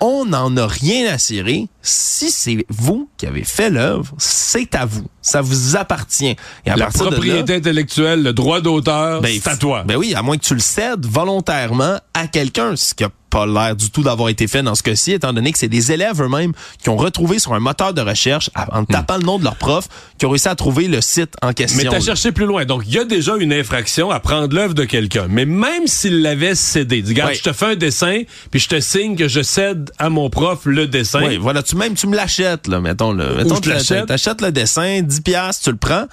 on 0.00 0.24
n'en 0.26 0.56
a 0.56 0.66
rien 0.66 1.12
à 1.12 1.18
cirer. 1.18 1.66
Si 1.82 2.30
c'est 2.30 2.64
vous 2.68 3.08
qui 3.16 3.26
avez 3.26 3.42
fait 3.44 3.70
l'œuvre, 3.70 4.12
c'est 4.18 4.74
à 4.76 4.84
vous. 4.86 5.06
Ça 5.22 5.40
vous 5.40 5.76
appartient. 5.76 6.36
Et 6.64 6.70
à 6.70 6.76
La 6.76 6.86
là- 6.86 6.90
propriété 6.92 7.56
intellectuelle, 7.56 8.22
le 8.22 8.32
droit 8.32 8.60
d'auteur, 8.60 9.20
ben, 9.20 9.38
c'est 9.42 9.50
à 9.50 9.56
toi. 9.56 9.82
Ben 9.84 9.96
oui, 9.96 10.14
à 10.14 10.22
moins 10.22 10.36
que 10.36 10.44
tu 10.44 10.54
le 10.54 10.60
cèdes 10.60 11.04
volontairement 11.06 11.98
à 12.14 12.26
quelqu'un, 12.28 12.76
ce 12.76 12.94
qui 12.94 13.02
a 13.04 13.10
pas 13.36 13.46
l'air 13.46 13.76
du 13.76 13.90
tout 13.90 14.02
d'avoir 14.02 14.30
été 14.30 14.46
fait 14.46 14.62
dans 14.62 14.74
ce 14.74 14.82
cas-ci, 14.82 15.12
étant 15.12 15.34
donné 15.34 15.52
que 15.52 15.58
c'est 15.58 15.68
des 15.68 15.92
élèves 15.92 16.22
eux-mêmes 16.22 16.52
qui 16.82 16.88
ont 16.88 16.96
retrouvé 16.96 17.38
sur 17.38 17.52
un 17.52 17.60
moteur 17.60 17.92
de 17.92 18.00
recherche, 18.00 18.48
en 18.72 18.84
tapant 18.86 19.18
le 19.18 19.24
nom 19.24 19.38
de 19.38 19.44
leur 19.44 19.56
prof, 19.56 19.88
qui 20.16 20.24
ont 20.24 20.30
réussi 20.30 20.48
à 20.48 20.54
trouver 20.54 20.88
le 20.88 21.02
site 21.02 21.34
en 21.42 21.52
question. 21.52 21.78
Mais 21.78 21.84
t'as 21.84 21.98
là. 21.98 22.00
cherché 22.00 22.32
plus 22.32 22.46
loin. 22.46 22.64
Donc, 22.64 22.84
il 22.86 22.94
y 22.94 22.98
a 22.98 23.04
déjà 23.04 23.36
une 23.36 23.52
infraction 23.52 24.10
à 24.10 24.20
prendre 24.20 24.54
l'œuvre 24.54 24.72
de 24.72 24.84
quelqu'un. 24.84 25.26
Mais 25.28 25.44
même 25.44 25.86
s'il 25.86 26.22
l'avait 26.22 26.54
cédé, 26.54 27.02
dis, 27.02 27.12
regarde, 27.12 27.34
je 27.34 27.42
te 27.42 27.52
fais 27.52 27.66
un 27.66 27.74
dessin, 27.74 28.22
puis 28.50 28.58
je 28.58 28.68
te 28.68 28.80
signe 28.80 29.16
que 29.16 29.28
je 29.28 29.42
cède 29.42 29.90
à 29.98 30.08
mon 30.08 30.30
prof 30.30 30.60
le 30.64 30.86
dessin. 30.86 31.20
Oui, 31.26 31.36
voilà, 31.36 31.62
tu 31.62 31.76
même 31.76 31.94
tu 31.94 32.06
me 32.06 32.16
l'achètes 32.16 32.68
là, 32.68 32.80
mettons 32.80 33.12
le 33.12 33.36
mettons 33.36 33.56
je 33.56 33.60
que 33.60 33.68
l'achète. 33.68 34.06
t'achètes 34.06 34.40
le 34.40 34.50
dessin, 34.50 35.02
10 35.02 35.20
pièces, 35.20 35.60
tu 35.60 35.70
le 35.70 35.76
prends. 35.76 36.06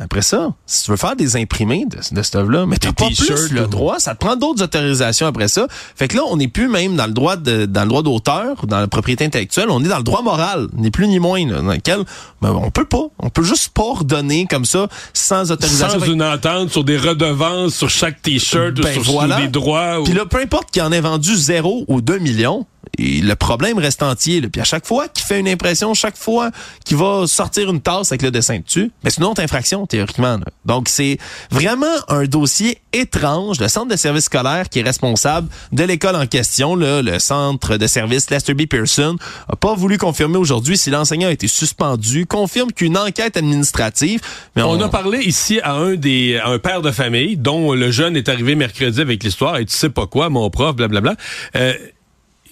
Après 0.00 0.22
ça, 0.22 0.52
si 0.66 0.84
tu 0.84 0.90
veux 0.92 0.96
faire 0.96 1.16
des 1.16 1.36
imprimés 1.36 1.84
de, 1.90 1.96
de 2.14 2.22
cette 2.22 2.36
œuvre-là, 2.36 2.66
mais 2.66 2.76
t'as 2.76 2.92
pas 2.92 3.06
plus 3.08 3.50
le 3.50 3.66
droit, 3.66 3.98
ça 3.98 4.14
te 4.14 4.18
prend 4.24 4.36
d'autres 4.36 4.62
autorisations 4.62 5.26
après 5.26 5.48
ça. 5.48 5.66
Fait 5.96 6.06
que 6.06 6.16
là, 6.16 6.22
on 6.30 6.36
n'est 6.36 6.46
plus 6.48 6.68
même 6.68 6.94
dans 6.94 7.06
le 7.06 7.12
droit 7.12 7.36
de, 7.36 7.66
dans 7.66 7.82
le 7.82 7.88
droit 7.88 8.02
d'auteur, 8.02 8.64
dans 8.66 8.78
la 8.78 8.86
propriété 8.86 9.24
intellectuelle, 9.24 9.66
on 9.70 9.82
est 9.84 9.88
dans 9.88 9.96
le 9.98 10.04
droit 10.04 10.22
moral, 10.22 10.68
ni 10.74 10.90
plus 10.92 11.08
ni 11.08 11.18
moins, 11.18 11.44
là, 11.46 11.60
dans 11.62 11.72
lequel 11.72 12.04
ben, 12.40 12.52
on 12.52 12.70
peut 12.70 12.84
pas, 12.84 13.06
on 13.18 13.28
peut 13.30 13.42
juste 13.42 13.70
pas 13.70 13.92
redonner 13.94 14.46
comme 14.48 14.64
ça 14.64 14.86
sans 15.12 15.50
autorisation. 15.50 15.98
Sans 15.98 16.04
Fait 16.06 16.12
une 16.12 16.22
entente 16.22 16.70
sur 16.70 16.84
des 16.84 16.96
redevances 16.96 17.74
sur 17.74 17.90
chaque 17.90 18.22
t-shirt 18.22 18.74
Ben 18.74 18.98
ou 18.98 19.02
sur 19.02 19.12
voilà. 19.14 19.36
sur 19.38 19.44
des 19.46 19.50
droits. 19.50 20.00
ou- 20.00 20.04
Puis 20.04 20.12
là, 20.14 20.26
peu 20.26 20.38
importe 20.40 20.70
qu'il 20.70 20.82
en 20.82 20.92
ait 20.92 21.00
vendu 21.00 21.34
0 21.34 21.84
ou 21.88 22.00
2 22.00 22.18
millions, 22.18 22.66
Et 22.96 23.20
le 23.20 23.34
problème 23.36 23.78
reste 23.78 24.02
entier. 24.02 24.40
Là. 24.40 24.48
Puis 24.50 24.60
à 24.60 24.64
chaque 24.64 24.86
fois 24.86 25.08
qu'il 25.08 25.24
fait 25.24 25.40
une 25.40 25.48
impression, 25.48 25.94
chaque 25.94 26.16
fois 26.16 26.50
qu'il 26.84 26.96
va 26.96 27.26
sortir 27.26 27.70
une 27.70 27.80
tasse 27.80 28.12
avec 28.12 28.22
le 28.22 28.30
dessin 28.30 28.58
dessus, 28.58 28.90
mais 29.04 29.10
c'est 29.10 29.18
une 29.18 29.26
autre 29.26 29.42
infraction 29.42 29.86
théoriquement. 29.86 30.38
Donc 30.64 30.88
c'est 30.88 31.18
vraiment 31.50 31.86
un 32.08 32.24
dossier 32.24 32.78
étrange. 32.92 33.60
Le 33.60 33.68
centre 33.68 33.88
de 33.88 33.96
service 33.96 34.24
scolaire 34.24 34.68
qui 34.68 34.80
est 34.80 34.82
responsable 34.82 35.48
de 35.72 35.84
l'école 35.84 36.16
en 36.16 36.26
question, 36.26 36.76
là, 36.76 37.02
le 37.02 37.18
centre 37.18 37.76
de 37.76 37.86
service 37.86 38.30
Lester 38.30 38.54
B. 38.54 38.66
Pearson, 38.66 39.16
a 39.48 39.56
pas 39.56 39.74
voulu 39.74 39.98
confirmer 39.98 40.36
aujourd'hui 40.36 40.76
si 40.76 40.90
l'enseignant 40.90 41.28
a 41.28 41.32
été 41.32 41.48
suspendu, 41.48 42.26
confirme 42.26 42.72
qu'une 42.72 42.96
enquête 42.96 43.36
administrative. 43.36 44.20
Mais 44.56 44.62
on... 44.62 44.80
a 44.80 44.88
parlé 44.88 45.18
ici 45.20 45.60
à 45.62 45.74
un 45.74 45.94
des 45.94 46.38
à 46.38 46.48
un 46.48 46.58
père 46.58 46.82
de 46.82 46.90
famille 46.90 47.36
dont 47.36 47.72
le 47.72 47.90
jeune 47.90 48.16
est 48.16 48.28
arrivé 48.28 48.54
mercredi 48.54 49.00
avec 49.00 49.22
l'histoire 49.22 49.58
et 49.58 49.64
tu 49.64 49.74
sais 49.74 49.90
pas 49.90 50.06
quoi, 50.06 50.28
mon 50.28 50.48
prof, 50.50 50.76
blablabla. 50.76 51.14
Euh, 51.56 51.74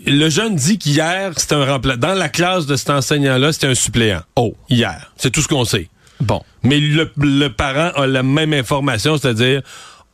le 0.05 0.29
jeune 0.29 0.57
dit 0.57 0.79
qu'hier, 0.79 1.33
c'était 1.37 1.55
un 1.55 1.65
remplaçant. 1.65 1.99
Dans 1.99 2.15
la 2.15 2.29
classe 2.29 2.67
de 2.67 2.77
cet 2.77 2.91
enseignant-là, 2.91 3.53
c'était 3.53 3.69
un 3.69 3.75
suppléant. 3.75 4.21
Oh. 4.37 4.55
Hier. 4.69 5.13
C'est 5.17 5.31
tout 5.31 5.41
ce 5.41 5.49
qu'on 5.49 5.65
sait. 5.65 5.89
Bon. 6.21 6.43
Mais 6.63 6.79
le, 6.81 7.11
le 7.17 7.49
parent 7.49 7.91
a 7.95 8.07
la 8.07 8.23
même 8.23 8.53
information, 8.53 9.17
c'est-à-dire, 9.19 9.63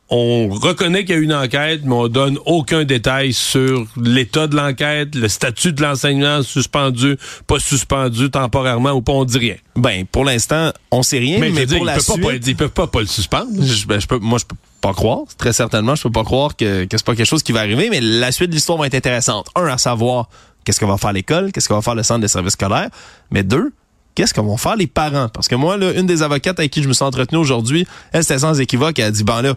on 0.09 0.49
reconnaît 0.49 1.05
qu'il 1.05 1.15
y 1.15 1.17
a 1.17 1.21
une 1.21 1.33
enquête, 1.33 1.81
mais 1.83 1.93
on 1.93 2.07
donne 2.07 2.37
aucun 2.45 2.83
détail 2.83 3.33
sur 3.33 3.87
l'état 3.99 4.47
de 4.47 4.55
l'enquête, 4.55 5.15
le 5.15 5.27
statut 5.27 5.73
de 5.73 5.81
l'enseignant 5.81 6.43
suspendu, 6.43 7.17
pas 7.47 7.59
suspendu 7.59 8.29
temporairement 8.29 8.91
ou 8.91 9.01
pas, 9.01 9.13
on 9.13 9.25
dit 9.25 9.37
rien. 9.37 9.55
Ben, 9.75 10.05
pour 10.05 10.25
l'instant, 10.25 10.71
on 10.91 11.01
sait 11.03 11.19
rien, 11.19 11.39
mais, 11.39 11.49
mais 11.49 11.65
pour 11.65 11.85
la 11.85 11.99
suite... 11.99 12.21
Pas, 12.21 12.33
ils 12.33 12.55
peuvent 12.55 12.69
pas, 12.69 12.87
pas 12.87 12.99
le 12.99 13.07
suspendre. 13.07 13.49
Je, 13.59 13.87
ben, 13.87 13.99
je 13.99 14.05
peux, 14.05 14.19
moi, 14.19 14.37
je 14.39 14.45
peux 14.45 14.55
pas 14.81 14.93
croire. 14.93 15.21
Très 15.37 15.53
certainement, 15.53 15.95
je 15.95 16.03
peux 16.03 16.11
pas 16.11 16.23
croire 16.23 16.55
que, 16.55 16.85
que 16.85 16.97
c'est 16.97 17.05
pas 17.05 17.15
quelque 17.15 17.25
chose 17.25 17.41
qui 17.41 17.53
va 17.53 17.61
arriver, 17.61 17.89
mais 17.89 18.01
la 18.01 18.31
suite 18.31 18.49
de 18.49 18.55
l'histoire 18.55 18.77
va 18.77 18.87
être 18.87 18.95
intéressante. 18.95 19.47
Un, 19.55 19.65
à 19.65 19.77
savoir 19.77 20.29
qu'est-ce 20.63 20.79
que 20.79 20.85
va 20.85 20.97
faire 20.97 21.13
l'école, 21.13 21.51
qu'est-ce 21.51 21.69
que 21.69 21.73
va 21.73 21.81
faire 21.81 21.95
le 21.95 22.03
centre 22.03 22.21
de 22.21 22.27
services 22.27 22.53
scolaires, 22.53 22.89
mais 23.31 23.43
deux, 23.43 23.71
qu'est-ce 24.15 24.33
que 24.33 24.41
vont 24.41 24.57
faire 24.57 24.75
les 24.75 24.87
parents? 24.87 25.29
Parce 25.29 25.47
que 25.47 25.55
moi, 25.55 25.77
là, 25.77 25.91
une 25.93 26.05
des 26.05 26.21
avocates 26.21 26.59
avec 26.59 26.71
qui 26.71 26.83
je 26.83 26.87
me 26.87 26.93
suis 26.93 27.03
entretenu 27.03 27.37
aujourd'hui, 27.37 27.87
elle, 28.11 28.23
c'était 28.23 28.39
sans 28.39 28.59
équivoque, 28.59 28.99
elle 28.99 29.05
a 29.05 29.11
dit, 29.11 29.23
ben 29.23 29.41
là, 29.41 29.55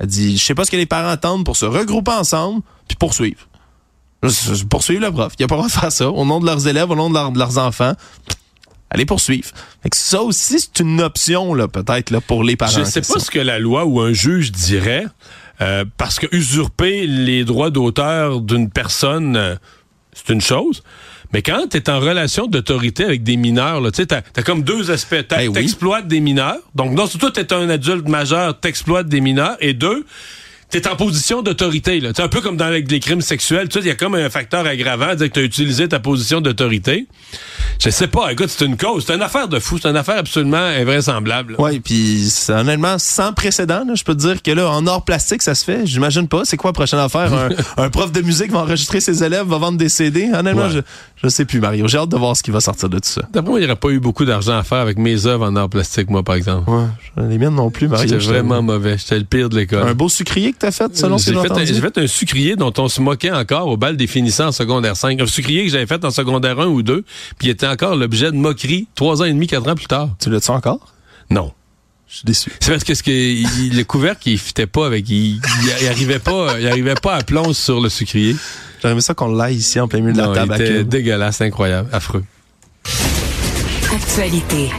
elle 0.00 0.06
dit, 0.06 0.38
je 0.38 0.44
sais 0.44 0.54
pas 0.54 0.64
ce 0.64 0.70
que 0.70 0.76
les 0.76 0.86
parents 0.86 1.10
attendent 1.10 1.44
pour 1.44 1.56
se 1.56 1.66
regrouper 1.66 2.12
ensemble 2.12 2.62
puis 2.88 2.96
poursuivre. 2.96 3.46
Poursuivre 4.68 5.02
le 5.02 5.12
prof. 5.12 5.32
Il 5.38 5.42
n'y 5.42 5.44
a 5.44 5.48
pas 5.48 5.56
le 5.56 5.60
droit 5.60 5.68
de 5.68 5.72
faire 5.72 5.92
ça 5.92 6.10
au 6.10 6.24
nom 6.24 6.40
de 6.40 6.46
leurs 6.46 6.66
élèves, 6.66 6.90
au 6.90 6.96
nom 6.96 7.10
de, 7.10 7.38
leurs 7.38 7.58
enfants. 7.58 7.92
Allez 8.90 9.04
poursuivre. 9.04 9.48
Fait 9.82 9.90
que 9.90 9.96
ça 9.96 10.22
aussi, 10.22 10.58
c'est 10.58 10.80
une 10.80 11.02
option, 11.02 11.54
là, 11.54 11.68
peut-être, 11.68 12.10
là, 12.10 12.20
pour 12.20 12.42
les 12.44 12.56
parents. 12.56 12.72
Je 12.72 12.84
sais 12.84 13.02
pas 13.02 13.18
ce 13.18 13.30
que 13.30 13.38
la 13.38 13.58
loi 13.58 13.84
ou 13.84 14.00
un 14.00 14.12
juge 14.12 14.52
dirait, 14.52 15.06
euh, 15.60 15.84
parce 15.98 16.18
que 16.18 16.26
usurper 16.34 17.06
les 17.06 17.44
droits 17.44 17.70
d'auteur 17.70 18.40
d'une 18.40 18.70
personne, 18.70 19.36
euh, 19.36 19.54
c'est 20.12 20.32
une 20.32 20.40
chose. 20.40 20.82
Mais 21.32 21.42
quand 21.42 21.68
tu 21.70 21.76
es 21.76 21.90
en 21.90 22.00
relation 22.00 22.46
d'autorité 22.46 23.04
avec 23.04 23.22
des 23.22 23.36
mineurs, 23.36 23.80
tu 23.92 24.06
as, 24.10 24.42
comme 24.42 24.62
deux 24.62 24.90
aspects. 24.90 25.26
Tu 25.28 25.58
exploites 25.58 26.08
des 26.08 26.20
mineurs. 26.20 26.58
Donc, 26.74 26.92
non, 26.92 27.06
surtout, 27.06 27.30
tu 27.30 27.40
es 27.40 27.52
un 27.52 27.68
adulte 27.68 28.08
majeur, 28.08 28.58
tu 28.60 28.68
exploites 28.68 29.08
des 29.08 29.20
mineurs. 29.20 29.56
Et 29.60 29.72
deux, 29.72 30.04
t'es 30.70 30.88
en 30.88 30.96
position 30.96 31.42
d'autorité. 31.42 32.00
C'est 32.14 32.22
un 32.22 32.28
peu 32.28 32.40
comme 32.40 32.56
dans 32.56 32.68
les 32.68 33.00
crimes 33.00 33.20
sexuels. 33.20 33.68
Il 33.74 33.86
y 33.86 33.90
a 33.90 33.94
comme 33.94 34.14
un 34.14 34.30
facteur 34.30 34.66
aggravant, 34.66 35.14
dire 35.14 35.28
que 35.28 35.34
tu 35.34 35.40
as 35.40 35.42
utilisé 35.42 35.88
ta 35.88 35.98
position 35.98 36.40
d'autorité. 36.40 37.06
Je 37.78 37.90
sais 37.90 38.06
pas. 38.06 38.30
Écoute, 38.32 38.48
c'est 38.50 38.64
une 38.64 38.76
cause. 38.76 39.04
C'est 39.06 39.14
une 39.14 39.22
affaire 39.22 39.48
de 39.48 39.58
fou. 39.58 39.78
C'est 39.80 39.88
une 39.88 39.96
affaire 39.96 40.18
absolument 40.18 40.58
invraisemblable. 40.58 41.56
Oui, 41.58 41.80
puis 41.80 42.28
honnêtement 42.48 42.98
sans 42.98 43.32
précédent. 43.32 43.84
je 43.94 44.04
peux 44.04 44.14
te 44.14 44.20
dire 44.20 44.42
que 44.42 44.50
là, 44.50 44.70
en 44.70 44.86
or 44.86 45.04
plastique, 45.04 45.42
ça 45.42 45.54
se 45.54 45.64
fait. 45.64 45.86
J'imagine 45.86 46.28
pas. 46.28 46.42
C'est 46.44 46.56
quoi 46.56 46.70
la 46.70 46.74
prochaine 46.74 46.98
affaire? 46.98 47.32
un, 47.76 47.90
prof 47.90 48.12
de 48.12 48.20
musique 48.20 48.52
va 48.52 48.60
enregistrer 48.60 49.00
ses 49.00 49.24
élèves, 49.24 49.46
va 49.46 49.58
vendre 49.58 49.78
des 49.78 49.88
CD. 49.88 50.30
Honnêtement, 50.32 50.68
je, 50.68 50.80
je 51.22 51.28
sais 51.28 51.44
plus, 51.44 51.60
Mario. 51.60 51.88
J'ai 51.88 51.98
hâte 51.98 52.10
de 52.10 52.16
voir 52.16 52.36
ce 52.36 52.42
qui 52.42 52.50
va 52.50 52.60
sortir 52.60 52.88
de 52.88 52.98
tout 52.98 53.08
ça. 53.08 53.22
D'après 53.32 53.50
moi, 53.50 53.58
il 53.58 53.62
n'y 53.62 53.66
aurait 53.66 53.80
pas 53.80 53.90
eu 53.90 53.98
beaucoup 53.98 54.24
d'argent 54.24 54.56
à 54.56 54.62
faire 54.62 54.78
avec 54.78 54.98
mes 54.98 55.26
œuvres 55.26 55.46
en 55.46 55.56
or 55.56 55.68
plastique, 55.68 56.10
moi, 56.10 56.22
par 56.22 56.34
exemple. 56.34 56.70
Ouais, 56.70 56.86
les 57.28 57.38
miennes 57.38 57.54
non 57.54 57.70
plus, 57.70 57.88
Mario. 57.88 58.08
J'étais 58.08 58.24
vraiment 58.24 58.62
mauvais. 58.62 58.96
J'étais 58.98 59.18
le 59.18 59.24
pire 59.24 59.48
de 59.48 59.56
l'école. 59.56 59.88
Un 59.88 59.94
beau 59.94 60.08
sucrier 60.08 60.52
que 60.52 60.59
t'as 60.60 60.70
fait, 60.70 60.96
selon 60.96 61.18
ce 61.18 61.30
que 61.30 61.64
j'ai 61.64 61.80
fait, 61.80 61.98
un 61.98 62.06
sucrier 62.06 62.56
dont 62.56 62.72
on 62.78 62.88
se 62.88 63.00
moquait 63.00 63.32
encore 63.32 63.66
au 63.66 63.76
bal 63.76 63.96
des 63.96 64.06
finissants 64.06 64.48
en 64.48 64.52
secondaire 64.52 64.96
5. 64.96 65.20
Un 65.20 65.26
sucrier 65.26 65.64
que 65.64 65.70
j'avais 65.70 65.86
fait 65.86 66.04
en 66.04 66.10
secondaire 66.10 66.60
1 66.60 66.66
ou 66.66 66.82
2, 66.82 67.04
puis 67.38 67.48
il 67.48 67.50
était 67.50 67.66
encore 67.66 67.96
l'objet 67.96 68.30
de 68.30 68.36
moquerie 68.36 68.86
trois 68.94 69.22
ans 69.22 69.24
et 69.24 69.32
demi, 69.32 69.46
quatre 69.46 69.68
ans 69.68 69.74
plus 69.74 69.86
tard. 69.86 70.10
Tu 70.20 70.30
l'as-tu 70.30 70.50
encore? 70.50 70.94
Non. 71.30 71.52
Je 72.08 72.16
suis 72.16 72.24
déçu. 72.24 72.52
C'est 72.60 72.72
parce 72.72 72.84
que, 72.84 72.94
ce 72.94 73.02
que 73.02 73.10
le 73.10 73.82
couvercle, 73.84 74.28
il 74.28 74.38
fitait 74.38 74.66
pas 74.66 74.86
avec, 74.86 75.08
il, 75.08 75.40
il, 75.80 75.88
arrivait 75.88 76.18
pas, 76.18 76.58
il 76.58 76.66
arrivait 76.66 76.94
pas 76.94 77.14
à 77.14 77.22
plonge 77.22 77.54
sur 77.54 77.80
le 77.80 77.88
sucrier. 77.88 78.36
J'aimerais 78.82 79.00
ça 79.00 79.14
qu'on 79.14 79.32
l'aille 79.32 79.56
ici 79.56 79.78
en 79.78 79.86
plein 79.86 80.00
milieu 80.00 80.12
de 80.12 80.18
la 80.18 80.28
table. 80.32 80.54
C'était 80.56 80.84
dégueulasse, 80.84 81.40
incroyable, 81.40 81.88
affreux. 81.92 82.24
Actualité. 83.92 84.70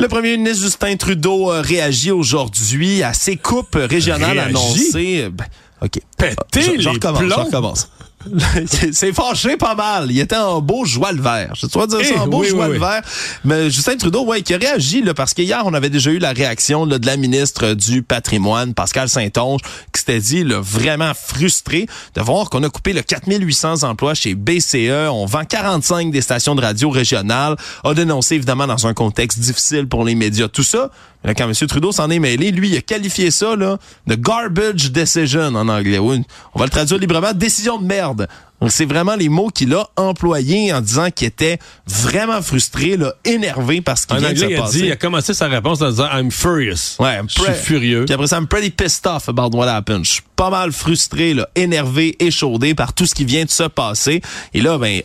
Le 0.00 0.06
premier 0.06 0.36
ministre 0.36 0.62
Justin 0.64 0.96
Trudeau 0.96 1.50
a 1.50 1.60
réagi 1.60 2.12
aujourd'hui 2.12 3.02
à 3.02 3.12
ses 3.12 3.36
coupes 3.36 3.76
régionales 3.76 4.38
annoncées. 4.38 5.28
Ben, 5.28 5.46
OK. 5.82 6.00
Pété 6.16 6.76
je, 6.76 6.80
je 6.80 6.88
recommence, 6.88 7.22
je 7.22 7.34
recommence. 7.34 7.90
c'est 8.92 9.12
fâché 9.12 9.56
pas 9.56 9.74
mal. 9.74 10.10
Il 10.10 10.18
était 10.18 10.36
en 10.36 10.60
beau 10.60 10.84
joie 10.84 11.12
le 11.12 11.20
vert. 11.20 11.52
Je 11.54 11.66
dois 11.66 11.86
dire 11.86 12.04
ça, 12.04 12.14
eh, 12.16 12.18
en 12.18 12.26
beau 12.26 12.44
joie 12.44 12.68
le 12.68 12.78
vert. 12.78 13.02
Mais 13.44 13.70
Justin 13.70 13.96
Trudeau, 13.96 14.24
ouais, 14.24 14.42
qui 14.42 14.54
a 14.54 14.58
réagi, 14.58 15.02
là, 15.02 15.14
parce 15.14 15.34
qu'hier, 15.34 15.62
on 15.64 15.74
avait 15.74 15.90
déjà 15.90 16.10
eu 16.10 16.18
la 16.18 16.32
réaction 16.32 16.84
là, 16.84 16.98
de 16.98 17.06
la 17.06 17.16
ministre 17.16 17.74
du 17.74 18.02
patrimoine, 18.02 18.74
Pascal 18.74 19.08
Saint-Onge, 19.08 19.60
qui 19.92 20.00
s'était 20.00 20.20
dit 20.20 20.44
là, 20.44 20.60
vraiment 20.60 21.12
frustré 21.14 21.86
de 22.14 22.20
voir 22.20 22.50
qu'on 22.50 22.62
a 22.64 22.68
coupé 22.68 22.92
le 22.92 23.02
4800 23.02 23.84
emplois 23.84 24.14
chez 24.14 24.34
BCE. 24.34 25.08
On 25.10 25.26
vend 25.26 25.44
45 25.44 26.10
des 26.10 26.20
stations 26.20 26.54
de 26.54 26.60
radio 26.60 26.90
régionales. 26.90 27.56
A 27.84 27.94
dénoncé, 27.94 28.34
évidemment, 28.34 28.66
dans 28.66 28.86
un 28.86 28.94
contexte 28.94 29.38
difficile 29.38 29.86
pour 29.86 30.04
les 30.04 30.14
médias. 30.14 30.48
Tout 30.48 30.62
ça, 30.64 30.90
là, 31.24 31.34
quand 31.34 31.48
M. 31.48 31.54
Trudeau 31.66 31.92
s'en 31.92 32.10
est 32.10 32.18
mêlé, 32.18 32.50
lui, 32.50 32.70
il 32.70 32.76
a 32.76 32.80
qualifié 32.80 33.30
ça 33.30 33.56
là, 33.56 33.78
de 34.06 34.14
garbage 34.14 34.90
decision 34.92 35.54
en 35.54 35.68
anglais. 35.68 35.98
on 35.98 36.24
va 36.56 36.64
le 36.64 36.70
traduire 36.70 36.98
librement, 36.98 37.32
décision 37.32 37.78
de 37.78 37.86
merde. 37.86 38.28
C'est 38.66 38.86
vraiment 38.86 39.14
les 39.14 39.28
mots 39.28 39.50
qu'il 39.50 39.72
a 39.74 39.86
employés 39.96 40.72
en 40.72 40.80
disant 40.80 41.10
qu'il 41.10 41.28
était 41.28 41.58
vraiment 41.86 42.42
frustré, 42.42 42.96
là, 42.96 43.14
énervé 43.24 43.80
parce 43.80 44.04
qu'il 44.04 44.16
vient 44.16 44.32
de 44.32 44.36
se 44.36 44.44
il 44.46 44.56
a 44.56 44.68
dit, 44.68 44.80
il 44.86 44.92
a 44.92 44.96
commencé 44.96 45.32
sa 45.32 45.46
réponse 45.46 45.80
en 45.80 45.90
disant 45.90 46.08
I'm 46.12 46.32
furious. 46.32 46.96
Ouais, 46.98 47.20
je 47.28 47.40
suis 47.40 47.52
furieux. 47.52 48.04
Puis 48.04 48.14
après 48.14 48.26
ça, 48.26 48.38
I'm 48.38 48.48
pretty 48.48 48.70
pissed 48.70 49.06
off 49.06 49.28
about 49.28 49.56
what 49.56 49.68
happened. 49.68 50.04
Je 50.04 50.10
suis 50.10 50.22
pas 50.34 50.50
mal 50.50 50.72
frustré, 50.72 51.34
là, 51.34 51.48
énervé, 51.54 52.16
échaudé 52.18 52.74
par 52.74 52.94
tout 52.94 53.06
ce 53.06 53.14
qui 53.14 53.24
vient 53.24 53.44
de 53.44 53.50
se 53.50 53.62
passer. 53.62 54.22
Et 54.54 54.60
là, 54.60 54.76
ben, 54.76 55.02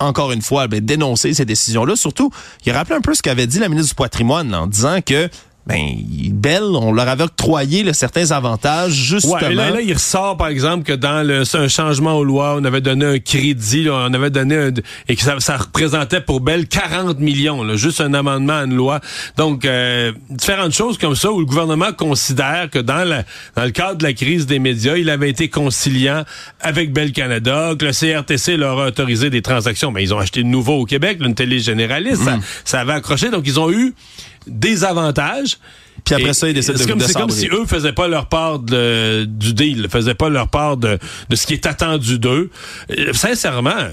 encore 0.00 0.32
une 0.32 0.42
fois, 0.42 0.68
ben, 0.68 0.80
dénoncer 0.80 1.34
ces 1.34 1.44
décisions-là. 1.44 1.96
Surtout, 1.96 2.30
il 2.64 2.72
a 2.72 2.74
rappelé 2.74 2.96
un 2.96 3.00
peu 3.00 3.14
ce 3.14 3.22
qu'avait 3.22 3.46
dit 3.46 3.58
la 3.58 3.68
ministre 3.68 3.90
du 3.90 3.96
patrimoine 3.96 4.54
en 4.54 4.66
disant 4.66 5.00
que 5.04 5.28
ben, 5.66 5.94
Belle, 6.30 6.62
on 6.62 6.92
leur 6.92 7.08
avait 7.08 7.24
octroyé 7.24 7.90
certains 7.94 8.32
avantages, 8.32 8.92
justement. 8.92 9.34
Ouais, 9.34 9.54
là, 9.54 9.70
là, 9.70 9.80
il 9.80 9.94
ressort, 9.94 10.36
par 10.36 10.48
exemple, 10.48 10.84
que 10.84 10.92
dans 10.92 11.26
le, 11.26 11.42
un 11.56 11.68
changement 11.68 12.18
aux 12.18 12.24
lois, 12.24 12.56
on 12.58 12.64
avait 12.64 12.82
donné 12.82 13.06
un 13.06 13.18
crédit, 13.18 13.88
on 13.90 14.12
avait 14.12 14.28
donné 14.28 14.56
un, 14.56 14.70
et 15.08 15.16
que 15.16 15.22
ça, 15.22 15.40
ça, 15.40 15.56
représentait 15.56 16.20
pour 16.20 16.40
Belle 16.40 16.68
40 16.68 17.18
millions, 17.18 17.62
là, 17.62 17.76
juste 17.76 18.02
un 18.02 18.12
amendement 18.12 18.58
à 18.58 18.64
une 18.64 18.74
loi. 18.74 19.00
Donc, 19.38 19.64
euh, 19.64 20.12
différentes 20.28 20.74
choses 20.74 20.98
comme 20.98 21.14
ça 21.14 21.32
où 21.32 21.40
le 21.40 21.46
gouvernement 21.46 21.92
considère 21.92 22.68
que 22.70 22.78
dans, 22.78 23.08
la, 23.08 23.22
dans 23.56 23.64
le 23.64 23.70
cadre 23.70 23.96
de 23.96 24.04
la 24.04 24.12
crise 24.12 24.46
des 24.46 24.58
médias, 24.58 24.96
il 24.96 25.08
avait 25.08 25.30
été 25.30 25.48
conciliant 25.48 26.24
avec 26.60 26.92
Bell 26.92 27.12
Canada, 27.12 27.72
que 27.78 27.86
le 27.86 27.92
CRTC 27.92 28.58
leur 28.58 28.78
a 28.80 28.88
autorisé 28.88 29.30
des 29.30 29.40
transactions. 29.40 29.90
Mais 29.92 30.02
ils 30.02 30.12
ont 30.12 30.18
acheté 30.18 30.42
de 30.42 30.48
nouveau 30.48 30.80
au 30.80 30.84
Québec, 30.84 31.18
une 31.22 31.34
télé 31.34 31.58
généraliste, 31.60 32.22
ça, 32.22 32.36
mm. 32.36 32.42
ça 32.66 32.80
avait 32.80 32.92
accroché. 32.92 33.30
Donc, 33.30 33.44
ils 33.46 33.58
ont 33.58 33.70
eu 33.70 33.94
des 34.46 34.84
avantages. 34.84 35.58
Puis 36.04 36.14
après 36.14 36.34
ça, 36.34 36.48
ils 36.48 36.54
décident 36.54 36.74
de 36.74 36.78
C'est 36.78 36.88
comme, 36.88 37.28
comme 37.28 37.30
si 37.30 37.48
eux 37.48 37.64
faisaient 37.66 37.92
pas 37.92 38.08
leur 38.08 38.26
part 38.26 38.58
de, 38.58 39.24
du 39.24 39.54
deal, 39.54 39.88
faisaient 39.88 40.14
pas 40.14 40.28
leur 40.28 40.48
part 40.48 40.76
de, 40.76 40.98
de 41.28 41.36
ce 41.36 41.46
qui 41.46 41.54
est 41.54 41.66
attendu 41.66 42.18
d'eux. 42.18 42.50
Euh, 42.90 43.12
sincèrement, 43.12 43.88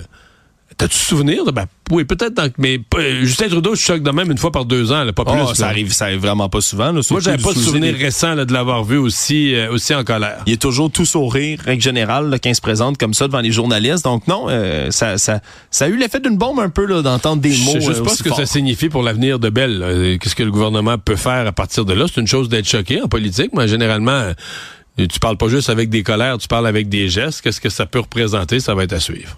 T'as-tu 0.78 0.98
souvenir? 0.98 1.44
De, 1.46 1.52
ben, 1.52 1.66
oui, 1.92 2.06
peut-être, 2.06 2.54
mais 2.58 2.80
Justin 3.22 3.50
Trudeau, 3.50 3.76
je 3.76 3.82
choque 3.82 4.04
de 4.04 4.12
même 4.12 4.32
une 4.32 4.38
fois 4.38 4.52
par 4.52 4.66
deux 4.66 4.92
ans, 4.92 5.04
là, 5.04 5.12
pas 5.12 5.24
oh, 5.28 5.54
ça 5.54 5.68
arrive, 5.68 5.92
ça 5.92 6.06
arrive 6.06 6.22
vraiment 6.22 6.50
pas 6.50 6.62
souvent. 6.62 6.92
Là, 6.92 7.02
Moi, 7.12 7.20
j'avais 7.20 7.42
pas 7.42 7.54
de 7.54 7.60
souvenir 7.60 7.96
récent 7.96 8.36
de 8.36 8.54
l'avoir 8.54 8.84
vu 8.84 8.98
aussi, 8.98 9.54
euh, 9.54 9.72
aussi 9.72 9.94
en 9.94 10.04
colère. 10.04 10.42
Il 10.46 10.54
est 10.54 10.62
toujours 10.62 10.90
tout 10.92 11.06
sourire, 11.06 11.60
règle 11.64 11.82
générale, 11.82 12.40
quand 12.42 12.50
il 12.50 12.56
se 12.56 12.62
présente 12.62 12.98
comme 12.98 13.14
ça 13.14 13.28
devant 13.28 13.42
les 13.42 13.52
journalistes. 13.52 14.04
Donc 14.04 14.28
non, 14.28 14.46
euh, 14.50 14.92
ça, 14.92 15.18
ça, 15.18 15.42
ça 15.70 15.86
a 15.86 15.88
eu 15.90 15.98
l'effet 15.98 16.20
d'une 16.20 16.38
bombe 16.38 16.60
un 16.60 16.70
peu 16.70 16.88
d'entendre 17.02 17.42
des 17.42 17.50
mots. 17.50 17.76
Je 17.76 17.80
sais 17.82 18.00
euh, 18.00 18.04
pas 18.04 18.16
ce 18.16 18.24
que 18.24 18.34
ça 18.34 18.46
signifie 18.46 18.90
pour 18.90 19.04
l'avenir 19.04 19.40
de 19.40 19.50
Bell. 19.50 20.18
Qu'est-ce 20.22 20.36
que 20.36 20.44
le 20.44 20.52
gouvernement 20.52 20.98
peut 20.98 21.16
faire 21.16 21.46
à 21.48 21.52
partir 21.52 21.86
de 21.86 21.94
là? 21.94 22.06
C'est 22.12 22.22
une 22.22 22.28
chose 22.28 22.50
d'être 22.50 22.68
choqué 22.68 23.02
en 23.02 23.08
politique, 23.08 23.52
mais 23.54 23.68
généralement, 23.68 24.32
tu 24.98 25.20
parles 25.20 25.38
pas 25.38 25.50
juste 25.50 25.70
avec 25.70 25.90
des 25.90 26.04
colères, 26.04 26.38
tu 26.38 26.48
parles 26.48 26.68
avec 26.68 26.88
des 26.90 27.10
gestes. 27.10 27.42
Qu'est-ce 27.42 27.62
que 27.62 27.70
ça 27.70 27.86
peut 27.86 28.00
représenter? 28.00 28.60
Ça 28.60 28.74
va 28.74 28.84
être 28.84 28.94
à 28.94 29.00
suivre. 29.00 29.38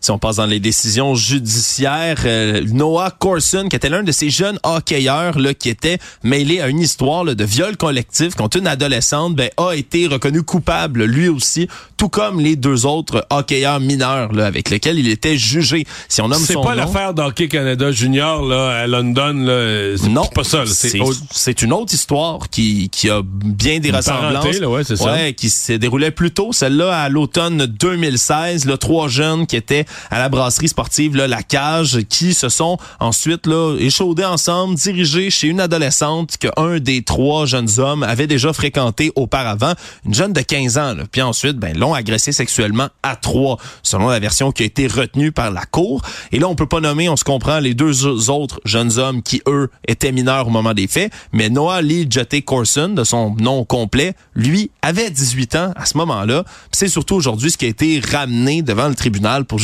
Si 0.00 0.10
on 0.10 0.18
passe 0.18 0.36
dans 0.36 0.46
les 0.46 0.60
décisions 0.60 1.14
judiciaires, 1.14 2.18
euh, 2.24 2.62
Noah 2.72 3.10
Corson, 3.10 3.66
qui 3.68 3.76
était 3.76 3.88
l'un 3.88 4.02
de 4.02 4.12
ces 4.12 4.30
jeunes 4.30 4.58
hockeyeurs 4.62 5.38
là, 5.38 5.54
qui 5.54 5.68
était 5.68 5.98
mêlé 6.22 6.60
à 6.60 6.68
une 6.68 6.80
histoire 6.80 7.24
là, 7.24 7.34
de 7.34 7.44
viol 7.44 7.76
collectif 7.76 8.34
contre 8.34 8.58
une 8.58 8.66
adolescente, 8.66 9.34
ben, 9.34 9.50
a 9.56 9.72
été 9.74 10.06
reconnu 10.06 10.42
coupable 10.42 11.04
lui 11.04 11.28
aussi, 11.28 11.68
tout 11.96 12.08
comme 12.08 12.40
les 12.40 12.56
deux 12.56 12.86
autres 12.86 13.26
hockeyeurs 13.30 13.80
mineurs 13.80 14.32
là, 14.32 14.46
avec 14.46 14.70
lesquels 14.70 14.98
il 14.98 15.08
était 15.08 15.36
jugé. 15.36 15.86
Si 16.08 16.20
on 16.20 16.28
nomme 16.28 16.42
C'est 16.44 16.54
pas 16.54 16.74
l'affaire 16.74 17.14
d'Hockey 17.14 17.48
Canada 17.48 17.90
Junior 17.90 18.42
là, 18.44 18.70
à 18.82 18.86
London. 18.86 19.32
là. 19.34 19.96
C'est 19.96 20.08
non, 20.08 20.26
pas 20.26 20.44
ça. 20.44 20.64
C'est 20.66 21.62
une 21.62 21.72
autre 21.72 21.92
histoire 21.94 22.48
qui, 22.50 22.88
qui 22.90 23.10
a 23.10 23.22
bien 23.24 23.80
des 23.80 23.88
Une 23.88 23.96
ressemblances. 23.96 24.32
parenté, 24.32 24.58
là, 24.60 24.68
ouais, 24.68 24.84
c'est 24.84 24.96
ça. 24.96 25.12
Ouais, 25.12 25.32
qui 25.32 25.50
se 25.50 25.72
déroulait 25.72 26.10
plus 26.10 26.30
tôt, 26.30 26.52
celle-là 26.52 26.96
à 26.96 27.08
l'automne 27.08 27.66
2016, 27.66 28.66
là, 28.66 28.76
trois 28.76 29.08
jeunes 29.08 29.46
qui 29.46 29.56
étaient 29.56 29.84
à 30.10 30.18
la 30.18 30.28
brasserie 30.28 30.68
sportive 30.68 31.16
là, 31.16 31.26
La 31.26 31.42
Cage, 31.42 32.00
qui 32.08 32.34
se 32.34 32.48
sont 32.48 32.78
ensuite 33.00 33.46
là 33.46 33.76
échaudés 33.78 34.24
ensemble, 34.24 34.74
dirigés 34.74 35.30
chez 35.30 35.48
une 35.48 35.60
adolescente 35.60 36.36
que 36.38 36.48
un 36.56 36.78
des 36.78 37.02
trois 37.02 37.46
jeunes 37.46 37.68
hommes 37.78 38.02
avait 38.02 38.26
déjà 38.26 38.52
fréquenté 38.52 39.12
auparavant, 39.16 39.74
une 40.04 40.14
jeune 40.14 40.32
de 40.32 40.40
15 40.40 40.78
ans. 40.78 40.94
là. 40.94 41.04
Puis 41.10 41.22
ensuite, 41.22 41.56
ben 41.56 41.76
l'ont 41.76 41.94
agressé 41.94 42.32
sexuellement 42.32 42.88
à 43.02 43.16
trois, 43.16 43.58
selon 43.82 44.08
la 44.08 44.18
version 44.18 44.52
qui 44.52 44.62
a 44.62 44.66
été 44.66 44.86
retenue 44.86 45.32
par 45.32 45.50
la 45.50 45.64
cour. 45.64 46.02
Et 46.32 46.38
là, 46.38 46.48
on 46.48 46.54
peut 46.54 46.66
pas 46.66 46.80
nommer, 46.80 47.08
on 47.08 47.16
se 47.16 47.24
comprend, 47.24 47.58
les 47.58 47.74
deux 47.74 48.30
autres 48.30 48.60
jeunes 48.64 48.98
hommes 48.98 49.22
qui 49.22 49.42
eux 49.46 49.70
étaient 49.86 50.12
mineurs 50.12 50.48
au 50.48 50.50
moment 50.50 50.74
des 50.74 50.86
faits, 50.86 51.12
mais 51.32 51.48
Noah 51.48 51.82
Lee 51.82 52.06
Jete 52.08 52.44
Corson, 52.44 52.90
de 52.90 53.04
son 53.04 53.34
nom 53.36 53.64
complet, 53.64 54.14
lui 54.34 54.70
avait 54.82 55.10
18 55.10 55.54
ans 55.56 55.72
à 55.76 55.86
ce 55.86 55.96
moment-là. 55.98 56.44
C'est 56.72 56.88
surtout 56.88 57.14
aujourd'hui 57.14 57.50
ce 57.50 57.56
qui 57.56 57.66
a 57.66 57.68
été 57.68 58.00
ramené 58.00 58.62
devant 58.62 58.88
le 58.88 58.94
tribunal 58.94 59.44
pour 59.44 59.58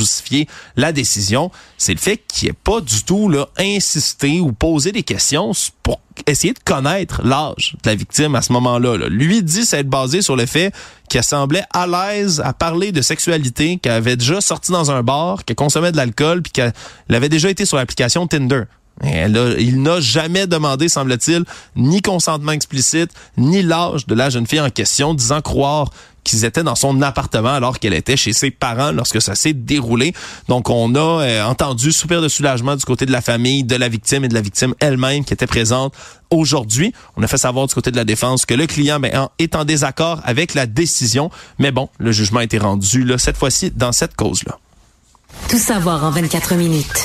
la 0.77 0.93
décision, 0.93 1.51
c'est 1.79 1.95
le 1.95 1.99
fait 1.99 2.19
qu'il 2.29 2.49
n'ait 2.49 2.55
pas 2.55 2.81
du 2.81 3.05
tout 3.05 3.29
là, 3.29 3.49
insisté 3.59 4.41
ou 4.41 4.53
posé 4.53 4.93
des 4.93 5.03
questions 5.03 5.53
pour 5.83 6.01
essayer 6.27 6.53
de 6.53 6.59
connaître 6.65 7.23
l'âge 7.25 7.77
de 7.83 7.91
la 7.91 7.95
victime 7.95 8.35
à 8.35 8.43
ce 8.43 8.53
moment-là. 8.53 8.97
là. 8.97 9.09
Lui 9.09 9.43
dit 9.43 9.65
s'être 9.65 9.89
basé 9.89 10.23
sur 10.23 10.37
le 10.37 10.47
fait 10.47 10.73
qu'elle 11.09 11.25
semblait 11.25 11.65
à 11.73 11.87
l'aise 11.87 12.41
à 12.45 12.53
parler 12.53 12.93
de 12.93 13.03
sexualité, 13.03 13.79
qu'elle 13.79 13.93
avait 13.93 14.17
déjà 14.17 14.41
sorti 14.41 14.73
dans 14.73 14.91
un 14.91 15.03
bar, 15.03 15.45
qu'elle 15.45 15.57
consommait 15.57 15.93
de 15.93 15.97
l'alcool, 15.97 16.43
puis 16.43 16.53
qu'elle 16.53 16.73
avait 17.11 17.29
déjà 17.29 17.51
été 17.51 17.65
sur 17.67 17.77
l'application 17.77 18.27
Tinder. 18.27 18.63
Il 19.03 19.83
n'a 19.83 20.01
jamais 20.01 20.47
demandé, 20.47 20.89
semble-t-il, 20.89 21.45
ni 21.75 22.01
consentement 22.01 22.53
explicite, 22.53 23.11
ni 23.37 23.63
l'âge 23.63 24.07
de 24.07 24.15
la 24.15 24.31
jeune 24.31 24.47
fille 24.47 24.61
en 24.61 24.71
question, 24.71 25.15
disant 25.15 25.41
croire 25.41 25.91
qu'ils 26.25 26.45
étaient 26.45 26.63
dans 26.63 26.75
son 26.75 27.03
appartement 27.03 27.53
alors 27.53 27.79
qu'elle 27.79 27.95
était 27.95 28.17
chez 28.17 28.33
ses 28.33 28.51
parents 28.51 28.91
lorsque 28.93 29.21
ça 29.23 29.35
s'est 29.35 29.53
déroulé. 29.53 30.15
Donc, 30.49 30.71
on 30.71 30.95
a 30.95 30.99
euh, 31.23 31.45
entendu 31.45 31.93
soupir 31.93 32.21
de 32.23 32.29
soulagement 32.29 32.75
du 32.77 32.85
côté 32.85 33.07
de 33.07 33.13
la 33.13 33.21
famille, 33.21 33.63
de 33.63 33.77
la 33.77 33.89
victime 33.89 34.25
et 34.25 34.29
de 34.29 34.35
la 34.35 34.41
victime 34.41 34.75
elle-même 34.81 35.25
qui 35.25 35.33
était 35.35 35.47
présente 35.47 35.95
aujourd'hui. 36.31 36.93
On 37.17 37.23
a 37.23 37.27
fait 37.27 37.37
savoir 37.39 37.67
du 37.67 37.75
côté 37.75 37.91
de 37.91 37.97
la 37.97 38.05
défense 38.05 38.47
que 38.47 38.55
le 38.55 38.67
client 38.67 38.99
ben, 38.99 39.17
en- 39.17 39.31
est 39.39 39.55
en 39.55 39.65
désaccord 39.65 40.21
avec 40.25 40.55
la 40.55 40.67
décision. 40.67 41.31
Mais 41.59 41.71
bon, 41.71 41.89
le 41.99 42.11
jugement 42.11 42.41
a 42.41 42.45
été 42.45 42.59
rendu, 42.59 43.05
là, 43.05 43.19
cette 43.19 43.37
fois-ci, 43.37 43.71
dans 43.71 43.93
cette 43.93 44.17
cause-là 44.17 44.59
Tout 45.49 45.59
savoir 45.59 46.05
en 46.05 46.11
24 46.11 46.55
minutes. 46.55 47.05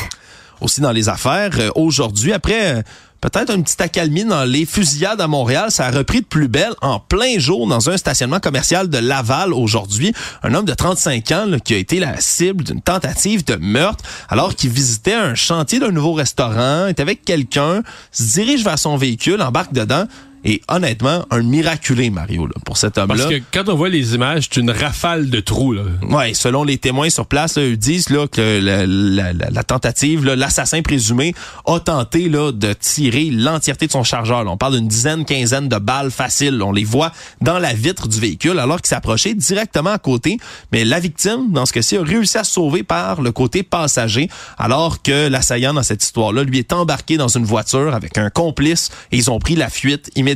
aussi 0.62 0.82
dans 0.82 0.92
les 0.92 1.10
affaires. 1.10 1.52
Euh, 1.60 1.70
Aujourd'hui, 1.76 2.34
après 2.34 2.76
euh, 2.78 2.82
peut-être 3.22 3.54
une 3.54 3.64
petite 3.64 3.82
accalmie 3.82 4.26
dans 4.26 4.44
les 4.44 4.66
fusillades 4.66 5.22
à 5.22 5.28
Montréal, 5.28 5.72
ça 5.72 5.88
a 5.88 5.92
repris 5.92 6.22
de 6.22 6.26
plus 6.26 6.48
belle 6.48 6.74
en 6.82 7.00
plein 7.00 7.38
jour 7.40 7.68
dans 7.68 7.90
un 7.90 7.98
stationnement 7.98 8.40
commercial 8.40 8.90
de 8.90 8.98
Laval 8.98 9.54
aujourd'hui. 9.54 10.14
Un 10.44 10.54
homme 10.54 10.66
de 10.66 10.74
35 10.74 11.32
ans 11.32 11.58
qui 11.64 11.74
a 11.74 11.78
été 11.78 12.00
la 12.00 12.20
cible 12.20 12.64
d'une 12.64 12.82
tentative 12.82 13.44
de 13.46 13.56
meurtre 13.56 14.04
alors 14.30 14.56
qu'il 14.56 14.70
visitait 14.70 15.14
un 15.14 15.36
chantier 15.36 15.80
d'un 15.80 15.92
nouveau 15.92 16.14
restaurant, 16.14 16.88
est 16.88 17.00
avec 17.00 17.26
quelqu'un, 17.26 17.84
se 18.12 18.24
dirige 18.34 18.64
vers 18.64 18.80
son 18.80 18.98
véhicule, 18.98 19.42
embarque 19.42 19.74
dedans. 19.74 20.06
Et 20.46 20.62
honnêtement, 20.70 21.26
un 21.32 21.42
miraculé, 21.42 22.10
Mario, 22.10 22.46
là, 22.48 22.54
pour 22.66 22.78
cet 22.78 22.98
homme-là. 22.98 23.16
Parce 23.18 23.30
que 23.30 23.42
quand 23.52 23.68
on 23.70 23.76
voit 23.76 23.90
les 23.90 24.16
images, 24.16 24.48
c'est 24.50 24.60
une 24.62 24.72
rafale 24.72 25.30
de 25.30 25.40
trous. 25.42 25.74
Là. 25.74 25.82
Ouais, 26.10 26.34
selon 26.34 26.64
les 26.64 26.78
témoins 26.78 27.10
sur 27.10 27.26
place, 27.26 27.58
là, 27.58 27.66
ils 27.66 27.78
disent 27.78 28.10
là, 28.10 28.26
que 28.28 28.60
la, 28.62 28.86
la- 28.88 29.34
la- 29.34 29.50
la 29.50 29.64
tentative, 29.64 30.24
l'assassin 30.26 30.82
présumé 30.82 31.36
a 31.66 31.80
tenté 31.80 32.30
là, 32.30 32.52
de 32.54 32.72
tirer 32.74 33.26
l'entièreté 33.32 33.88
de 33.88 33.92
son 33.92 34.04
chargeur. 34.04 34.46
On 34.48 34.56
parle 34.56 34.76
d'une 34.78 34.88
dizaine, 34.88 35.26
quinzaine 35.26 35.68
de 35.68 35.78
balles 35.78 36.10
faciles. 36.12 36.62
On 36.64 36.72
les 36.72 36.86
voit 36.86 37.12
dans 37.42 37.60
la 37.60 37.74
vitre 37.74 38.08
du 38.08 38.20
véhicule 38.20 38.60
alors 38.60 38.78
qu'il 38.78 38.88
s'approchait 38.88 39.34
directement 39.34 39.90
à 39.92 40.00
côté. 40.00 40.38
Mais 40.72 40.86
la 40.86 41.02
victime, 41.02 41.52
dans 41.52 41.66
ce 41.66 41.74
cas-ci, 41.74 41.98
a 41.98 42.02
réussi 42.04 42.38
à 42.38 42.46
se 42.46 42.54
sauver 42.54 42.84
par 42.84 43.22
le 43.22 43.32
côté 43.34 43.64
passager 43.64 44.30
alors 44.58 45.02
que 45.02 45.28
l'assaillant 45.28 45.74
dans 45.74 45.84
cette 45.84 46.02
histoire-là, 46.04 46.44
lui 46.44 46.60
est 46.60 46.72
embarqué 46.72 47.18
dans 47.18 47.28
une 47.28 47.44
voiture 47.46 47.94
avec 47.94 48.18
un 48.18 48.30
complice 48.30 48.90
et 49.12 49.18
ils 49.18 49.30
ont 49.30 49.40
pris 49.40 49.56
la 49.58 49.70
fuite 49.70 50.10
immédiatement 50.16 50.29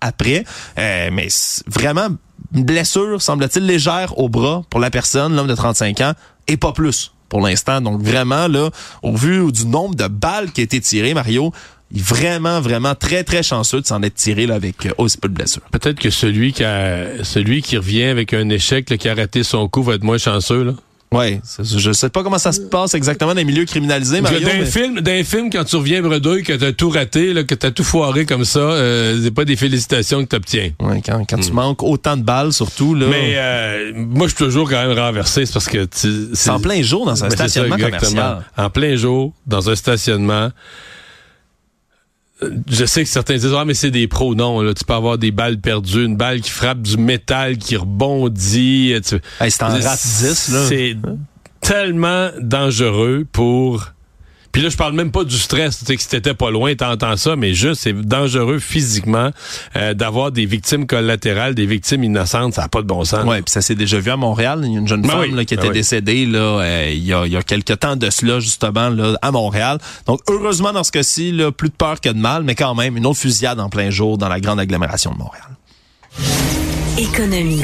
après. 0.00 0.44
Euh, 0.78 1.10
mais 1.12 1.28
vraiment 1.66 2.08
une 2.54 2.64
blessure, 2.64 3.20
semble-t-il, 3.20 3.66
légère 3.66 4.18
au 4.18 4.28
bras 4.28 4.62
pour 4.70 4.80
la 4.80 4.90
personne, 4.90 5.34
l'homme 5.34 5.48
de 5.48 5.54
35 5.54 6.00
ans, 6.00 6.12
et 6.48 6.56
pas 6.56 6.72
plus 6.72 7.12
pour 7.28 7.40
l'instant. 7.40 7.80
Donc 7.80 8.02
vraiment, 8.02 8.48
là, 8.48 8.70
au 9.02 9.16
vu 9.16 9.50
du 9.52 9.66
nombre 9.66 9.94
de 9.94 10.06
balles 10.06 10.52
qui 10.52 10.60
a 10.60 10.64
été 10.64 10.80
tirées, 10.80 11.14
Mario, 11.14 11.52
vraiment, 11.90 12.60
vraiment 12.60 12.94
très, 12.94 13.24
très 13.24 13.42
chanceux 13.42 13.80
de 13.80 13.86
s'en 13.86 14.02
être 14.02 14.14
tiré 14.14 14.46
là, 14.46 14.54
avec 14.54 14.86
euh, 14.86 14.92
aussi 14.98 15.18
peu 15.18 15.28
de 15.28 15.34
blessures. 15.34 15.62
Peut-être 15.70 15.98
que 15.98 16.10
celui 16.10 16.52
qui 16.52 16.64
a, 16.64 17.24
celui 17.24 17.62
qui 17.62 17.76
revient 17.76 18.04
avec 18.04 18.34
un 18.34 18.48
échec, 18.48 18.86
qui 18.86 19.08
a 19.08 19.14
raté 19.14 19.42
son 19.42 19.68
coup, 19.68 19.82
va 19.82 19.94
être 19.94 20.04
moins 20.04 20.18
chanceux. 20.18 20.64
Là. 20.64 20.72
C'est- 21.44 21.78
je 21.78 21.92
sais 21.92 22.08
pas 22.10 22.22
comment 22.22 22.38
ça 22.38 22.52
se 22.52 22.60
passe 22.60 22.94
exactement 22.94 23.30
dans 23.32 23.38
les 23.38 23.44
milieux 23.44 23.64
criminalisés, 23.64 24.20
Mario. 24.20 24.40
D'un 24.40 24.58
mais- 24.58 24.64
film, 24.66 25.00
d'un 25.00 25.24
film, 25.24 25.50
quand 25.50 25.64
tu 25.64 25.76
reviens 25.76 26.02
bredouille, 26.02 26.42
que 26.42 26.52
t'as 26.52 26.72
tout 26.72 26.90
raté, 26.90 27.32
là, 27.32 27.44
que 27.44 27.54
t'as 27.54 27.70
tout 27.70 27.84
foiré 27.84 28.26
comme 28.26 28.44
ça, 28.44 28.58
euh, 28.58 29.18
c'est 29.22 29.30
pas 29.30 29.44
des 29.44 29.56
félicitations 29.56 30.20
que 30.24 30.28
t'obtiens. 30.28 30.72
Ouais, 30.80 31.00
quand 31.04 31.24
quand 31.28 31.38
tu 31.38 31.52
manques 31.52 31.82
autant 31.82 32.16
de 32.16 32.22
balles, 32.22 32.52
surtout, 32.52 32.94
là, 32.94 33.06
Hmm. 33.06 33.10
Mais 33.10 33.34
euh, 33.36 33.92
moi, 33.94 34.26
je 34.26 34.34
suis 34.34 34.44
toujours 34.44 34.68
quand 34.68 34.86
même 34.86 34.98
renversé, 34.98 35.46
c'est 35.46 35.52
parce 35.52 35.68
que 35.68 35.84
tu- 35.86 36.28
c'est 36.34 36.50
en 36.50 36.60
plein 36.60 36.82
jour 36.82 37.06
dans 37.06 37.24
un 37.24 37.28
Ben, 37.28 37.36
ça, 37.36 37.48
stationnement 37.48 37.76
exactement. 37.76 38.10
commercial. 38.10 38.44
En 38.56 38.70
plein 38.70 38.96
jour, 38.96 39.32
dans 39.46 39.70
un 39.70 39.74
stationnement. 39.76 40.50
Je 42.70 42.84
sais 42.84 43.02
que 43.02 43.08
certains 43.08 43.34
disent 43.36 43.54
ah 43.56 43.64
mais 43.64 43.72
c'est 43.74 43.90
des 43.90 44.08
pros 44.08 44.34
non 44.34 44.60
là 44.60 44.74
tu 44.74 44.84
peux 44.84 44.92
avoir 44.92 45.16
des 45.16 45.30
balles 45.30 45.58
perdues 45.58 46.04
une 46.04 46.16
balle 46.16 46.40
qui 46.42 46.50
frappe 46.50 46.82
du 46.82 46.98
métal 46.98 47.56
qui 47.56 47.76
rebondit 47.76 48.94
tu- 49.06 49.14
Hey, 49.40 49.50
c'est 49.50 49.62
en 49.62 49.68
rate 49.68 50.00
10, 50.02 50.48
là. 50.52 50.66
c'est 50.68 50.96
tellement 51.62 52.28
dangereux 52.40 53.26
pour 53.32 53.92
puis 54.56 54.62
là 54.62 54.70
je 54.70 54.76
parle 54.78 54.94
même 54.94 55.10
pas 55.10 55.24
du 55.24 55.36
stress 55.36 55.80
tu 55.80 55.84
sais 55.84 55.96
que 55.96 56.00
si 56.00 56.08
t'étais 56.08 56.32
pas 56.32 56.50
loin 56.50 56.74
t'entends 56.74 57.18
ça 57.18 57.36
mais 57.36 57.52
juste 57.52 57.82
c'est 57.82 57.92
dangereux 57.92 58.58
physiquement 58.58 59.30
euh, 59.76 59.92
d'avoir 59.92 60.32
des 60.32 60.46
victimes 60.46 60.86
collatérales 60.86 61.54
des 61.54 61.66
victimes 61.66 62.02
innocentes 62.02 62.54
ça 62.54 62.64
a 62.64 62.68
pas 62.68 62.80
de 62.80 62.86
bon 62.86 63.04
sens 63.04 63.26
Ouais, 63.26 63.42
puis 63.42 63.50
ça 63.50 63.60
s'est 63.60 63.74
déjà 63.74 63.98
vu 63.98 64.10
à 64.10 64.16
Montréal. 64.16 64.62
Il 64.64 64.72
y 64.72 64.76
a 64.76 64.78
une 64.78 64.88
jeune 64.88 65.02
Ben 65.02 65.10
femme 65.10 65.20
oui, 65.20 65.32
là, 65.32 65.44
qui 65.44 65.56
ben 65.56 65.60
était 65.62 65.68
oui. 65.68 65.74
décédée 65.74 66.26
là, 66.26 66.38
euh, 66.60 66.90
il, 66.92 67.04
y 67.04 67.12
a, 67.12 67.26
il 67.26 67.32
y 67.32 67.36
a 67.36 67.42
quelques 67.42 67.78
temps 67.80 67.96
de 67.96 68.08
cela, 68.08 68.40
justement, 68.40 68.88
là, 68.88 69.18
à 69.20 69.30
Montréal. 69.32 69.78
Donc, 70.06 70.20
heureusement, 70.28 70.72
dans 70.72 70.84
ce 70.84 70.92
cas-ci, 70.92 71.32
là, 71.32 71.50
plus 71.50 71.68
de 71.68 71.74
peur 71.74 72.00
que 72.00 72.08
de 72.08 72.18
mal, 72.18 72.44
mais 72.44 72.54
quand 72.54 72.74
même, 72.74 72.96
une 72.96 73.06
autre 73.06 73.18
fusillade 73.18 73.58
en 73.58 73.68
plein 73.68 73.90
jour 73.90 74.16
dans 74.16 74.28
la 74.28 74.40
grande 74.40 74.60
agglomération 74.60 75.12
de 75.12 75.18
Montréal. 75.18 75.44
Économie. 76.98 77.62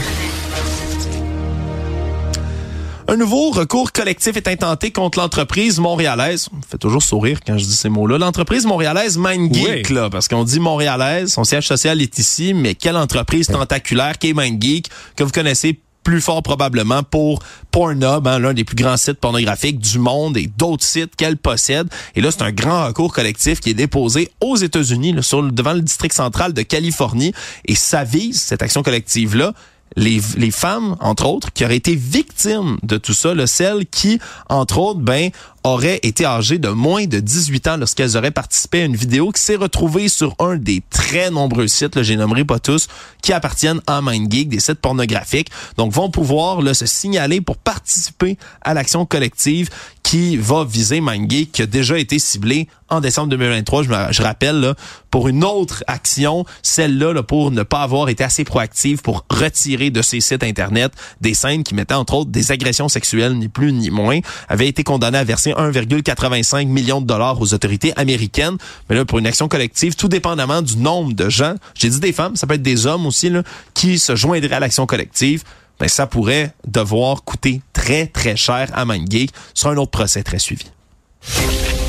Un 3.13 3.19
nouveau 3.19 3.51
recours 3.51 3.93
collectif 3.93 4.39
est 4.39 4.49
intenté 4.49 4.91
contre 4.91 5.19
l'entreprise 5.19 5.79
montréalaise. 5.79 6.45
Ça 6.45 6.51
me 6.57 6.63
fait 6.63 6.79
toujours 6.79 7.03
sourire 7.03 7.41
quand 7.47 7.59
je 7.59 7.65
dis 7.67 7.75
ces 7.75 7.91
mots-là. 7.91 8.17
L'entreprise 8.17 8.65
montréalaise 8.65 9.19
MindGeek, 9.19 9.87
Oui. 9.91 9.95
là, 9.95 10.09
parce 10.09 10.29
qu'on 10.29 10.45
dit 10.45 10.59
montréalaise, 10.61 11.31
son 11.31 11.45
siège 11.45 11.67
social 11.67 12.01
est 12.01 12.19
ici, 12.19 12.55
mais 12.55 12.75
quelle 12.75 12.97
entreprise 12.97 13.49
tentaculaire 13.49 14.17
qu'est 14.17 14.33
MindGeek, 14.33 14.89
que 15.15 15.25
vous 15.25 15.31
connaissez 15.31 15.79
plus 16.05 16.23
fort 16.23 16.43
probablement 16.43 17.03
pour 17.03 17.41
Pornhub, 17.71 18.27
hein, 18.27 18.39
l'un 18.39 18.55
des 18.55 18.65
plus 18.65 18.77
grands 18.77 18.97
sites 18.97 19.21
pornographiques 19.21 19.79
du 19.79 19.99
monde 19.99 20.39
et 20.39 20.47
d'autres 20.47 20.85
sites 20.85 21.15
qu'elle 21.15 21.37
possède. 21.37 21.89
Et 22.17 22.23
là, 22.23 22.31
c'est 22.31 22.43
un 22.43 22.51
grand 22.51 22.87
recours 22.87 23.13
collectif 23.13 23.61
qui 23.61 23.69
est 23.71 23.75
déposé 23.75 24.31
aux 24.41 24.57
États-Unis, 24.57 25.13
devant 25.13 25.75
le 25.75 25.83
district 25.83 26.15
central 26.15 26.55
de 26.55 26.63
Californie. 26.63 27.35
Et 27.67 27.75
ça 27.75 28.05
vise, 28.05 28.41
cette 28.41 28.63
action 28.63 28.83
collective-là, 28.83 29.53
les, 29.97 30.21
les 30.37 30.51
femmes, 30.51 30.97
entre 31.01 31.27
autres, 31.27 31.53
qui 31.53 31.65
auraient 31.65 31.77
été 31.77 31.95
victimes 31.95 32.79
de 32.83 32.97
tout 32.97 33.15
ça, 33.15 33.35
là, 33.35 33.47
celles 33.47 33.87
qui, 33.87 34.19
entre 34.49 34.79
autres, 34.79 35.01
ben, 35.01 35.31
auraient 35.65 36.01
été 36.03 36.25
âgées 36.25 36.59
de 36.59 36.69
moins 36.69 37.07
de 37.07 37.21
18 37.21 37.69
ans 37.69 37.77
lorsqu'elles 37.77 38.17
auraient 38.17 38.33
participé 38.33 38.83
à 38.83 38.85
une 38.85 38.97
vidéo 38.97 39.31
qui 39.31 39.41
s'est 39.41 39.57
retrouvée 39.57 40.09
sur 40.09 40.35
un 40.39 40.57
des 40.57 40.83
très 40.91 41.31
nombreux 41.31 41.69
sites, 41.69 41.95
là, 41.97 42.03
j'ai 42.03 42.17
nommerai 42.17 42.45
pas 42.45 42.59
tous, 42.59 42.89
qui 43.23 43.33
appartiennent 43.33 43.81
à 43.87 44.01
MindGeek, 44.01 44.49
des 44.49 44.61
sites 44.61 44.81
pornographiques. 44.81 45.51
Donc, 45.77 45.93
vont 45.93 46.11
pouvoir 46.11 46.63
là, 46.63 46.75
se 46.75 46.87
signaler 46.87 47.41
pour 47.41 47.57
participer 47.57 48.37
à 48.63 48.75
l'action 48.75 49.07
collective 49.07 49.69
qui 50.13 50.37
va 50.37 50.63
viser 50.63 51.01
MindGeek, 51.01 51.53
qui 51.53 51.63
a 51.63 51.67
déjà 51.67 51.99
été 51.99 52.19
ciblé 52.19 52.69
en 52.91 53.01
décembre 53.01 53.31
2023, 53.31 53.85
je, 53.85 53.89
me, 53.89 54.13
je 54.13 54.21
rappelle, 54.21 54.75
pour 55.11 55.27
une 55.27 55.43
autre 55.43 55.83
action, 55.87 56.45
celle-là 56.61 57.15
là, 57.15 57.23
pour 57.23 57.51
ne 57.51 57.63
pas 57.63 57.81
avoir 57.81 58.11
été 58.11 58.23
assez 58.23 58.45
proactive 58.45 59.01
pour 59.01 59.25
retirer 59.31 59.89
de 59.89 60.03
ses 60.03 60.21
sites 60.21 60.43
Internet 60.43 60.93
des 61.23 61.33
scènes 61.33 61.63
qui 61.63 61.75
mettaient 61.75 61.95
entre 61.95 62.13
autres 62.13 62.31
des 62.31 62.53
agressions 62.53 62.91
sexuelles, 62.91 63.39
ni 63.39 63.49
plus 63.49 63.73
ni 63.73 63.89
moins, 63.89 64.19
avait 64.51 64.69
été 64.69 64.85
condamné 64.85 65.17
à 65.17 65.25
verser 65.25 65.53
1,85 65.53 66.67
million 66.67 67.01
de 67.01 67.07
dollars 67.07 67.41
aux 67.41 67.55
autorités 67.55 67.95
américaines. 67.97 68.59
Mais 68.91 68.97
là, 68.97 69.07
pour 69.07 69.19
une 69.19 69.27
action 69.27 69.49
collective, 69.49 69.97
tout 69.97 70.09
dépendamment 70.09 70.61
du 70.61 70.77
nombre 70.77 71.15
de 71.15 71.31
gens, 71.31 71.55
j'ai 71.73 71.89
dit 71.89 72.01
des 72.01 72.13
femmes, 72.13 72.37
ça 72.37 72.47
peut 72.47 72.57
être 72.57 72.63
des 72.63 72.85
hommes 72.85 73.07
aussi, 73.07 73.33
qui 73.73 73.99
se 73.99 74.15
joindraient 74.15 74.57
à 74.57 74.61
l'action 74.61 74.85
collective, 74.85 75.43
ben, 75.83 75.89
ça 75.89 76.07
pourrait 76.07 76.55
devoir 76.65 77.25
coûter 77.25 77.61
très, 77.73 78.07
très 78.07 78.37
cher 78.37 78.69
à 78.73 78.85
MindGeek 78.85 79.33
sur 79.53 79.69
un 79.71 79.77
autre 79.79 79.91
procès 79.91 80.23
très 80.23 80.39
suivi. 80.39 80.67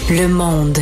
Le 0.10 0.26
monde. 0.28 0.80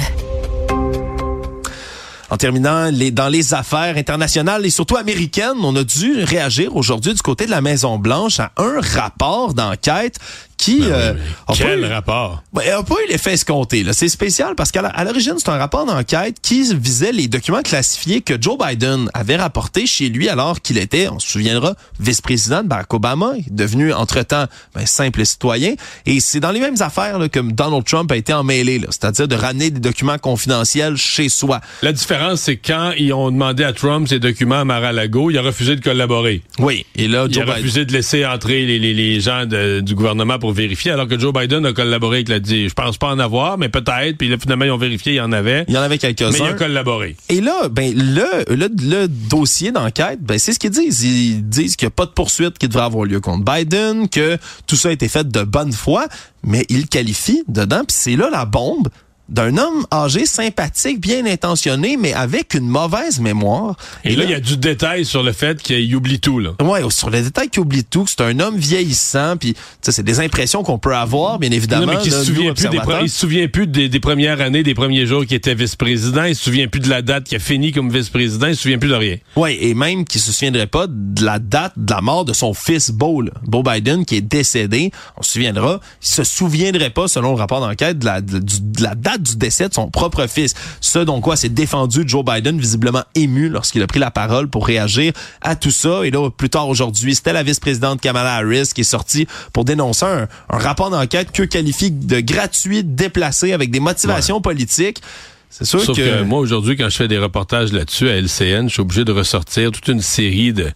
En 2.30 2.38
terminant, 2.38 2.90
les, 2.90 3.12
dans 3.12 3.28
les 3.28 3.54
affaires 3.54 3.98
internationales 3.98 4.66
et 4.66 4.70
surtout 4.70 4.96
américaines, 4.96 5.58
on 5.62 5.76
a 5.76 5.84
dû 5.84 6.24
réagir 6.24 6.74
aujourd'hui 6.78 7.14
du 7.14 7.22
côté 7.22 7.48
de 7.48 7.52
la 7.52 7.60
Maison 7.60 7.98
Blanche 7.98 8.40
à 8.40 8.54
un 8.56 8.80
rapport 8.80 9.54
d'enquête 9.54 10.18
qui 10.62 10.80
Ben 10.82 10.92
euh, 10.92 11.14
a 11.48 11.54
quel 11.56 11.82
pas 11.82 11.88
eu- 11.88 11.92
rapport? 11.92 12.44
ben, 12.54 12.62
a 12.72 12.84
pas 12.84 12.96
eu 13.06 13.12
l'effet 13.12 13.34
escompté. 13.34 13.84
là. 13.84 13.94
C'est 13.94 14.08
spécial 14.10 14.54
parce 14.56 14.72
qu'à 14.72 15.04
l'origine, 15.04 15.34
c'est 15.38 15.50
un 15.50 15.58
rapport 15.58 15.86
d'enquête 15.88 16.38
qui 16.42 16.62
visait 16.76 17.12
les 17.12 17.28
documents 17.28 17.64
classifiés 17.64 18.22
que 18.22 18.40
Joe 18.40 18.58
Biden 18.58 19.10
avait 19.16 19.38
rapportés 19.38 19.88
chez 19.88 20.10
lui 20.10 20.30
alors 20.30 20.62
qu'il 20.62 20.78
était, 20.78 21.08
on 21.10 21.18
se 21.18 21.28
souviendra, 21.28 21.74
vice-président 22.00 22.62
de 22.62 22.68
Barack 22.68 22.94
Obama, 22.94 23.32
Il 23.48 23.56
devenu 23.56 23.92
entre-temps 23.92 24.46
ben, 24.76 24.86
simple 24.86 25.26
citoyen. 25.26 25.74
Et 26.06 26.20
c'est 26.20 26.40
dans 26.40 26.52
les 26.52 26.60
mêmes 26.60 26.80
affaires 26.82 27.18
là, 27.18 27.28
que 27.28 27.40
Donald 27.40 27.84
Trump 27.84 28.12
a 28.12 28.16
été 28.18 28.32
emmêlé, 28.34 28.80
c'est-à-dire 28.90 29.28
de 29.28 29.36
ramener 29.36 29.72
des 29.72 29.80
documents 29.80 30.20
confidentiels 30.20 30.96
chez 30.98 31.28
soi. 31.30 31.60
La 31.82 31.92
différence, 31.92 32.42
c'est 32.42 32.58
quand 32.58 32.92
ils 32.98 33.12
ont 33.14 33.32
demandé 33.32 33.64
à 33.64 33.74
Trump 33.74 34.08
ses 34.08 34.20
documents 34.20 34.60
à 34.62 34.66
Mar-a-Lago, 34.66 35.32
il 35.32 35.38
a 35.38 35.42
refusé 35.42 35.76
de 35.76 35.82
collaborer. 35.82 36.44
Oui, 36.60 36.86
et 36.96 37.08
là, 37.08 37.26
Il 37.28 37.34
Joe 37.34 37.42
a 37.44 37.46
Biden... 37.46 37.58
refusé 37.62 37.86
de 37.86 37.94
laisser 37.94 38.26
entrer 38.26 38.66
les, 38.66 38.78
les, 38.78 38.94
les 38.94 39.20
gens 39.20 39.46
de- 39.48 39.80
du 39.82 39.96
gouvernement 39.96 40.38
pour 40.38 40.51
vérifier, 40.52 40.92
alors 40.92 41.08
que 41.08 41.18
Joe 41.20 41.34
Biden 41.34 41.66
a 41.66 41.74
collaboré 41.74 42.18
avec 42.18 42.30
la 42.30 42.40
dit, 42.40 42.70
je 42.70 42.74
pense 42.74 42.98
pas 42.98 43.08
en 43.08 43.20
avoir, 43.20 43.58
mais 43.58 43.70
peut-être. 43.70 44.18
Puis 44.18 44.28
là, 44.28 44.38
finalement, 44.40 44.66
ils 44.66 44.72
ont 44.72 44.78
vérifié, 44.78 45.14
il 45.14 45.18
y 45.18 45.22
en 45.22 45.32
avait. 45.32 45.66
Il 45.68 45.74
y 45.74 45.78
en 45.78 45.82
avait 45.82 45.96
Mais 45.96 45.98
il 46.02 46.06
a 46.06 46.14
quelques-uns. 46.14 46.54
collaboré. 46.54 47.16
Et 47.30 47.42
là, 47.42 47.70
ben 47.70 47.94
le, 47.96 48.56
le, 48.56 48.70
le 48.82 49.08
dossier 49.08 49.72
d'enquête, 49.72 50.20
ben 50.22 50.38
c'est 50.40 50.54
ce 50.54 50.60
qu'ils 50.60 50.72
disent. 50.72 51.04
Ils 51.04 51.48
disent 51.48 51.76
qu'il 51.76 51.86
n'y 51.88 51.92
a 51.92 51.96
pas 51.96 52.06
de 52.06 52.12
poursuite 52.12 52.58
qui 52.58 52.68
devrait 52.68 52.84
avoir 52.84 53.06
lieu 53.06 53.20
contre 53.20 53.44
Biden, 53.44 54.08
que 54.10 54.38
tout 54.68 54.76
ça 54.76 54.90
a 54.90 54.92
été 54.92 55.08
fait 55.08 55.28
de 55.28 55.44
bonne 55.44 55.74
foi, 55.74 56.08
mais 56.44 56.66
ils 56.70 56.88
qualifient 56.88 57.44
dedans, 57.48 57.80
puis 57.88 57.96
c'est 57.98 58.16
là 58.16 58.30
la 58.32 58.46
bombe 58.46 58.90
d'un 59.32 59.58
homme 59.58 59.88
âgé, 59.92 60.26
sympathique, 60.26 61.00
bien 61.00 61.26
intentionné, 61.26 61.98
mais 61.98 62.14
avec 62.14 62.54
une 62.54 62.68
mauvaise 62.68 63.20
mémoire. 63.20 63.76
Et, 64.04 64.16
là, 64.16 64.26
il 64.26 64.30
y 64.30 64.34
a 64.34 64.40
du 64.40 64.58
détail 64.58 65.06
sur 65.06 65.24
le 65.24 65.32
fait 65.32 65.62
qu'il 65.62 65.96
oublie 65.96 66.20
tout, 66.20 66.38
là. 66.40 66.52
Ouais, 66.62 66.82
sur 66.90 67.10
les 67.10 67.22
détails 67.24 67.50
qui 67.50 67.60
oublie 67.60 67.84
tout, 67.84 68.04
que 68.04 68.10
c'est 68.12 68.22
un 68.22 68.40
homme 68.40 68.58
vieillissant, 68.58 69.38
puis 69.38 69.56
c'est 69.82 70.04
des 70.04 70.20
impressions 70.20 70.64
qu'on 70.64 70.78
peut 70.78 70.96
avoir, 70.96 71.40
bien 71.40 71.52
évidemment. 71.52 71.86
Non, 71.88 71.94
mais 71.94 72.02
qui 72.04 72.10
là, 72.10 72.20
se 72.20 72.26
souvient 72.26 72.54
plus 72.54 72.64
des, 72.64 72.68
observateurs. 72.78 73.00
pre- 73.02 73.06
il 73.06 73.10
se 73.10 73.20
souvient 73.20 73.48
plus 73.48 73.68
des, 73.68 73.90
des 73.90 74.00
premières 74.00 74.42
années, 74.42 74.64
des 74.64 74.74
premiers 74.74 75.06
jours 75.06 75.26
qu'il 75.26 75.38
était 75.38 75.56
vice-président. 75.56 76.26
Il 76.26 76.36
se 76.36 76.44
souvient 76.44 76.68
plus 76.68 76.82
de 76.82 76.90
la 76.90 77.02
date 77.02 77.24
qu'il 77.24 77.38
a 77.38 77.40
fini 77.40 77.72
comme 77.72 77.90
vice-président. 77.90 78.48
Il 78.48 78.56
se 78.56 78.64
souvient 78.64 78.78
plus 78.80 78.90
de 78.90 78.96
rien. 78.96 79.18
Oui, 79.38 79.58
et 79.62 79.74
même 79.74 80.04
qui 80.06 80.20
se 80.20 80.32
souviendrait 80.32 80.68
pas 80.68 80.88
de 80.90 81.24
la 81.24 81.40
date 81.40 81.74
de 81.78 81.92
la 81.94 82.02
mort 82.02 82.26
de 82.26 82.34
son 82.34 82.54
fils 82.54 82.92
Beau, 82.92 83.22
là. 83.22 83.32
Beau 83.44 83.64
Biden, 83.64 84.04
qui 84.06 84.16
est 84.18 84.22
décédé. 84.22 84.92
On 85.18 85.24
se 85.24 85.32
souviendra. 85.34 85.80
Il 86.02 86.08
se 86.08 86.24
souviendrait 86.24 86.90
pas, 86.90 87.08
selon 87.08 87.30
le 87.32 87.38
rapport 87.38 87.62
d'enquête, 87.62 88.00
de 88.00 88.06
la, 88.06 88.20
de, 88.22 88.40
du- 88.40 88.60
de 88.62 88.84
la 88.84 88.96
date 88.96 89.21
du 89.22 89.38
décès 89.38 89.70
de 89.70 89.74
son 89.74 89.90
propre 89.90 90.28
fils. 90.28 90.54
Ce 90.80 91.00
dont 91.00 91.22
quoi 91.22 91.36
s'est 91.36 91.50
défendu 91.50 92.04
Joe 92.06 92.24
Biden, 92.26 92.60
visiblement 92.60 93.04
ému 93.16 93.50
lorsqu'il 93.50 93.82
a 93.82 93.88
pris 93.88 94.00
la 94.00 94.12
parole 94.12 94.50
pour 94.50 94.66
réagir 94.66 95.14
à 95.42 95.56
tout 95.56 95.72
ça. 95.72 96.06
Et 96.06 96.12
là, 96.12 96.30
plus 96.30 96.50
tard 96.50 96.68
aujourd'hui, 96.70 97.16
c'était 97.16 97.34
la 97.34 97.44
vice-présidente 97.44 98.02
Kamala 98.02 98.36
Harris 98.36 98.72
qui 98.74 98.82
est 98.82 98.86
sortie 98.86 99.28
pour 99.54 99.66
dénoncer 99.66 100.06
un, 100.06 100.28
un 100.50 100.58
rapport 100.58 100.90
d'enquête 100.90 101.32
que 101.32 101.44
qualifie 101.44 101.92
de 101.92 102.20
gratuit, 102.20 102.84
déplacé, 102.84 103.54
avec 103.54 103.72
des 103.72 103.80
motivations 103.80 104.42
politiques. 104.42 105.02
C'est 105.50 105.66
sûr 105.66 105.82
Sauf 105.82 105.98
que, 105.98 106.20
que, 106.20 106.24
moi, 106.24 106.40
aujourd'hui, 106.40 106.78
quand 106.78 106.90
je 106.90 106.96
fais 106.96 107.10
des 107.10 107.18
reportages 107.18 107.74
là-dessus 107.74 108.10
à 108.10 108.16
LCN, 108.16 108.70
je 108.70 108.74
suis 108.74 108.82
obligé 108.82 109.04
de 109.04 109.12
ressortir 109.12 109.72
toute 109.72 109.88
une 109.90 110.02
série 110.02 110.54
de... 110.54 110.72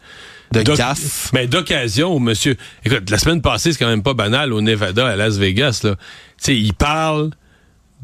de 0.51 0.61
gaffe. 0.63 1.31
Mais 1.33 1.47
d'occasion 1.47 2.13
où 2.13 2.19
monsieur... 2.19 2.57
Écoute, 2.83 3.09
la 3.09 3.17
semaine 3.17 3.41
passée, 3.41 3.71
c'est 3.71 3.79
quand 3.79 3.87
même 3.87 4.03
pas 4.03 4.13
banal 4.13 4.51
au 4.51 4.59
Nevada, 4.59 5.07
à 5.07 5.15
Las 5.15 5.37
Vegas, 5.37 5.79
là. 5.83 5.95
Tu 5.95 5.97
sais, 6.37 6.57
il 6.57 6.73
parle 6.73 7.29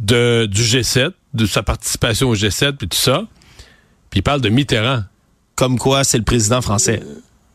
de, 0.01 0.45
du 0.45 0.61
G7, 0.61 1.11
de 1.33 1.45
sa 1.45 1.63
participation 1.63 2.29
au 2.29 2.35
G7, 2.35 2.73
puis 2.73 2.87
tout 2.87 2.97
ça. 2.97 3.23
Puis 4.09 4.19
il 4.19 4.23
parle 4.23 4.41
de 4.41 4.49
Mitterrand, 4.49 5.03
Comme 5.55 5.77
quoi, 5.79 6.03
c'est 6.03 6.17
le 6.17 6.23
président 6.23 6.61
français. 6.61 7.01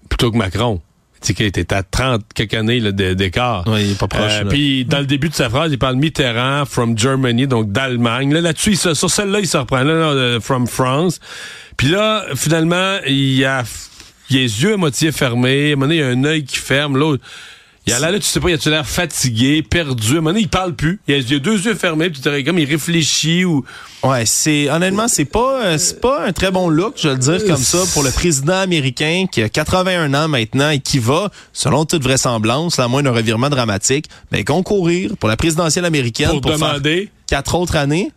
plutôt 0.08 0.30
que 0.30 0.36
Macron. 0.36 0.80
Tu 1.22 1.34
sais, 1.34 1.44
était 1.46 1.72
à 1.74 1.82
30 1.82 2.22
quelques 2.34 2.54
années 2.54 2.80
d'écart. 2.92 3.64
Oui, 3.66 3.84
il 3.86 3.90
est 3.92 3.98
pas 3.98 4.06
proche. 4.06 4.32
Euh, 4.32 4.44
puis 4.44 4.84
dans 4.84 5.00
le 5.00 5.06
début 5.06 5.28
de 5.30 5.34
sa 5.34 5.48
phrase, 5.50 5.72
il 5.72 5.78
parle 5.78 5.96
Mitterrand 5.96 6.64
from 6.66 6.96
Germany, 6.96 7.46
donc 7.46 7.72
d'Allemagne. 7.72 8.32
Là, 8.32 8.40
là-dessus, 8.42 8.72
il 8.72 8.76
se- 8.76 8.94
sur 8.94 9.10
celle-là, 9.10 9.40
il 9.40 9.46
se 9.48 9.56
reprend. 9.56 9.78
Là, 9.82 9.94
là, 9.94 10.06
euh, 10.12 10.40
from 10.40 10.66
France. 10.66 11.18
Puis 11.76 11.88
là, 11.88 12.26
finalement, 12.34 12.98
il 13.06 13.44
a, 13.44 13.64
il 14.30 14.36
a 14.36 14.40
les 14.40 14.62
yeux 14.62 14.74
à 14.74 14.76
moitié 14.76 15.10
fermés. 15.10 15.70
À 15.70 15.72
un 15.72 15.76
moment 15.76 15.86
donné, 15.86 15.96
il 15.96 16.02
a 16.02 16.08
un 16.08 16.24
œil 16.24 16.44
qui 16.44 16.58
ferme. 16.58 16.96
L'autre, 16.98 17.24
il 17.86 17.92
a 17.92 18.00
l'air, 18.00 18.10
là, 18.12 18.18
tu 18.18 18.26
sais 18.26 18.40
pas, 18.40 18.50
il 18.50 18.54
a 18.54 18.70
l'air 18.70 18.86
fatigué, 18.86 19.62
perdu? 19.62 20.08
À 20.08 20.10
un 20.10 20.14
moment 20.16 20.30
donné, 20.30 20.40
il 20.40 20.48
parle 20.48 20.74
plus. 20.74 21.00
Il 21.06 21.14
a, 21.14 21.18
il 21.18 21.34
a 21.34 21.38
deux 21.38 21.64
yeux 21.64 21.74
fermés, 21.74 22.10
puis 22.10 22.20
tu 22.20 22.28
dirais 22.28 22.42
comme 22.42 22.58
il 22.58 22.68
réfléchit 22.68 23.44
ou. 23.44 23.64
Ouais, 24.02 24.26
c'est 24.26 24.68
honnêtement, 24.70 25.08
c'est 25.08 25.24
pas 25.24 25.64
euh, 25.64 25.78
c'est 25.78 26.00
pas 26.00 26.26
un 26.26 26.32
très 26.32 26.50
bon 26.50 26.68
look, 26.68 26.94
je 26.96 27.08
vais 27.08 27.14
le 27.14 27.20
dire 27.20 27.44
comme 27.46 27.56
ça, 27.56 27.78
pour 27.92 28.02
le 28.02 28.10
président 28.10 28.58
américain 28.58 29.26
qui 29.30 29.42
a 29.42 29.48
81 29.48 30.12
ans 30.14 30.28
maintenant 30.28 30.70
et 30.70 30.80
qui 30.80 30.98
va, 30.98 31.30
selon 31.52 31.84
toute 31.84 32.02
vraisemblance, 32.02 32.78
à 32.78 32.88
moins 32.88 33.02
d'un 33.02 33.12
revirement 33.12 33.50
dramatique, 33.50 34.06
mais 34.32 34.44
concourir 34.44 35.16
pour 35.18 35.28
la 35.28 35.36
présidentielle 35.36 35.84
américaine 35.84 36.30
Pour 36.30 36.40
pour, 36.40 36.50
faire 36.50 36.58
demander. 36.58 37.10
quatre 37.26 37.54
autres 37.54 37.76
années. 37.76 38.10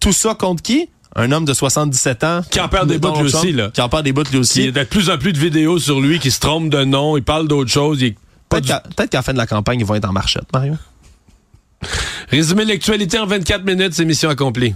Tout 0.00 0.12
ça 0.12 0.34
contre 0.34 0.62
qui? 0.62 0.88
Un 1.16 1.30
homme 1.30 1.44
de 1.44 1.54
77 1.54 2.24
ans 2.24 2.40
Qui 2.50 2.58
en 2.58 2.68
perd 2.68 2.88
des 2.88 2.98
bouts, 2.98 3.16
lui 3.16 3.24
aussi, 3.32 3.52
là. 3.52 3.70
Qui 3.72 3.80
en 3.80 3.88
perd 3.88 4.02
des 4.02 4.12
bouts 4.12 4.24
lui 4.32 4.38
aussi. 4.38 4.60
Il 4.60 4.64
y 4.66 4.68
a 4.68 4.72
de 4.72 4.82
plus 4.82 5.10
en 5.10 5.16
plus 5.16 5.32
de 5.32 5.38
vidéos 5.38 5.78
sur 5.78 6.00
lui 6.00 6.18
qui 6.18 6.32
se 6.32 6.40
trompe 6.40 6.70
de 6.70 6.82
nom, 6.84 7.16
il 7.16 7.22
parle 7.22 7.46
d'autre 7.46 7.70
chose. 7.70 7.98
Il 8.00 8.08
est 8.08 8.16
Peut-être 8.60 9.10
qu'à 9.10 9.18
la 9.18 9.22
fin 9.22 9.32
de 9.32 9.38
la 9.38 9.46
campagne, 9.46 9.80
ils 9.80 9.86
vont 9.86 9.94
être 9.94 10.08
en 10.08 10.12
marchette, 10.12 10.52
Mario. 10.52 10.74
Résumer 12.28 12.64
l'actualité 12.64 13.18
en 13.18 13.26
24 13.26 13.64
minutes, 13.64 13.94
c'est 13.94 14.04
mission 14.04 14.30
accomplie. 14.30 14.74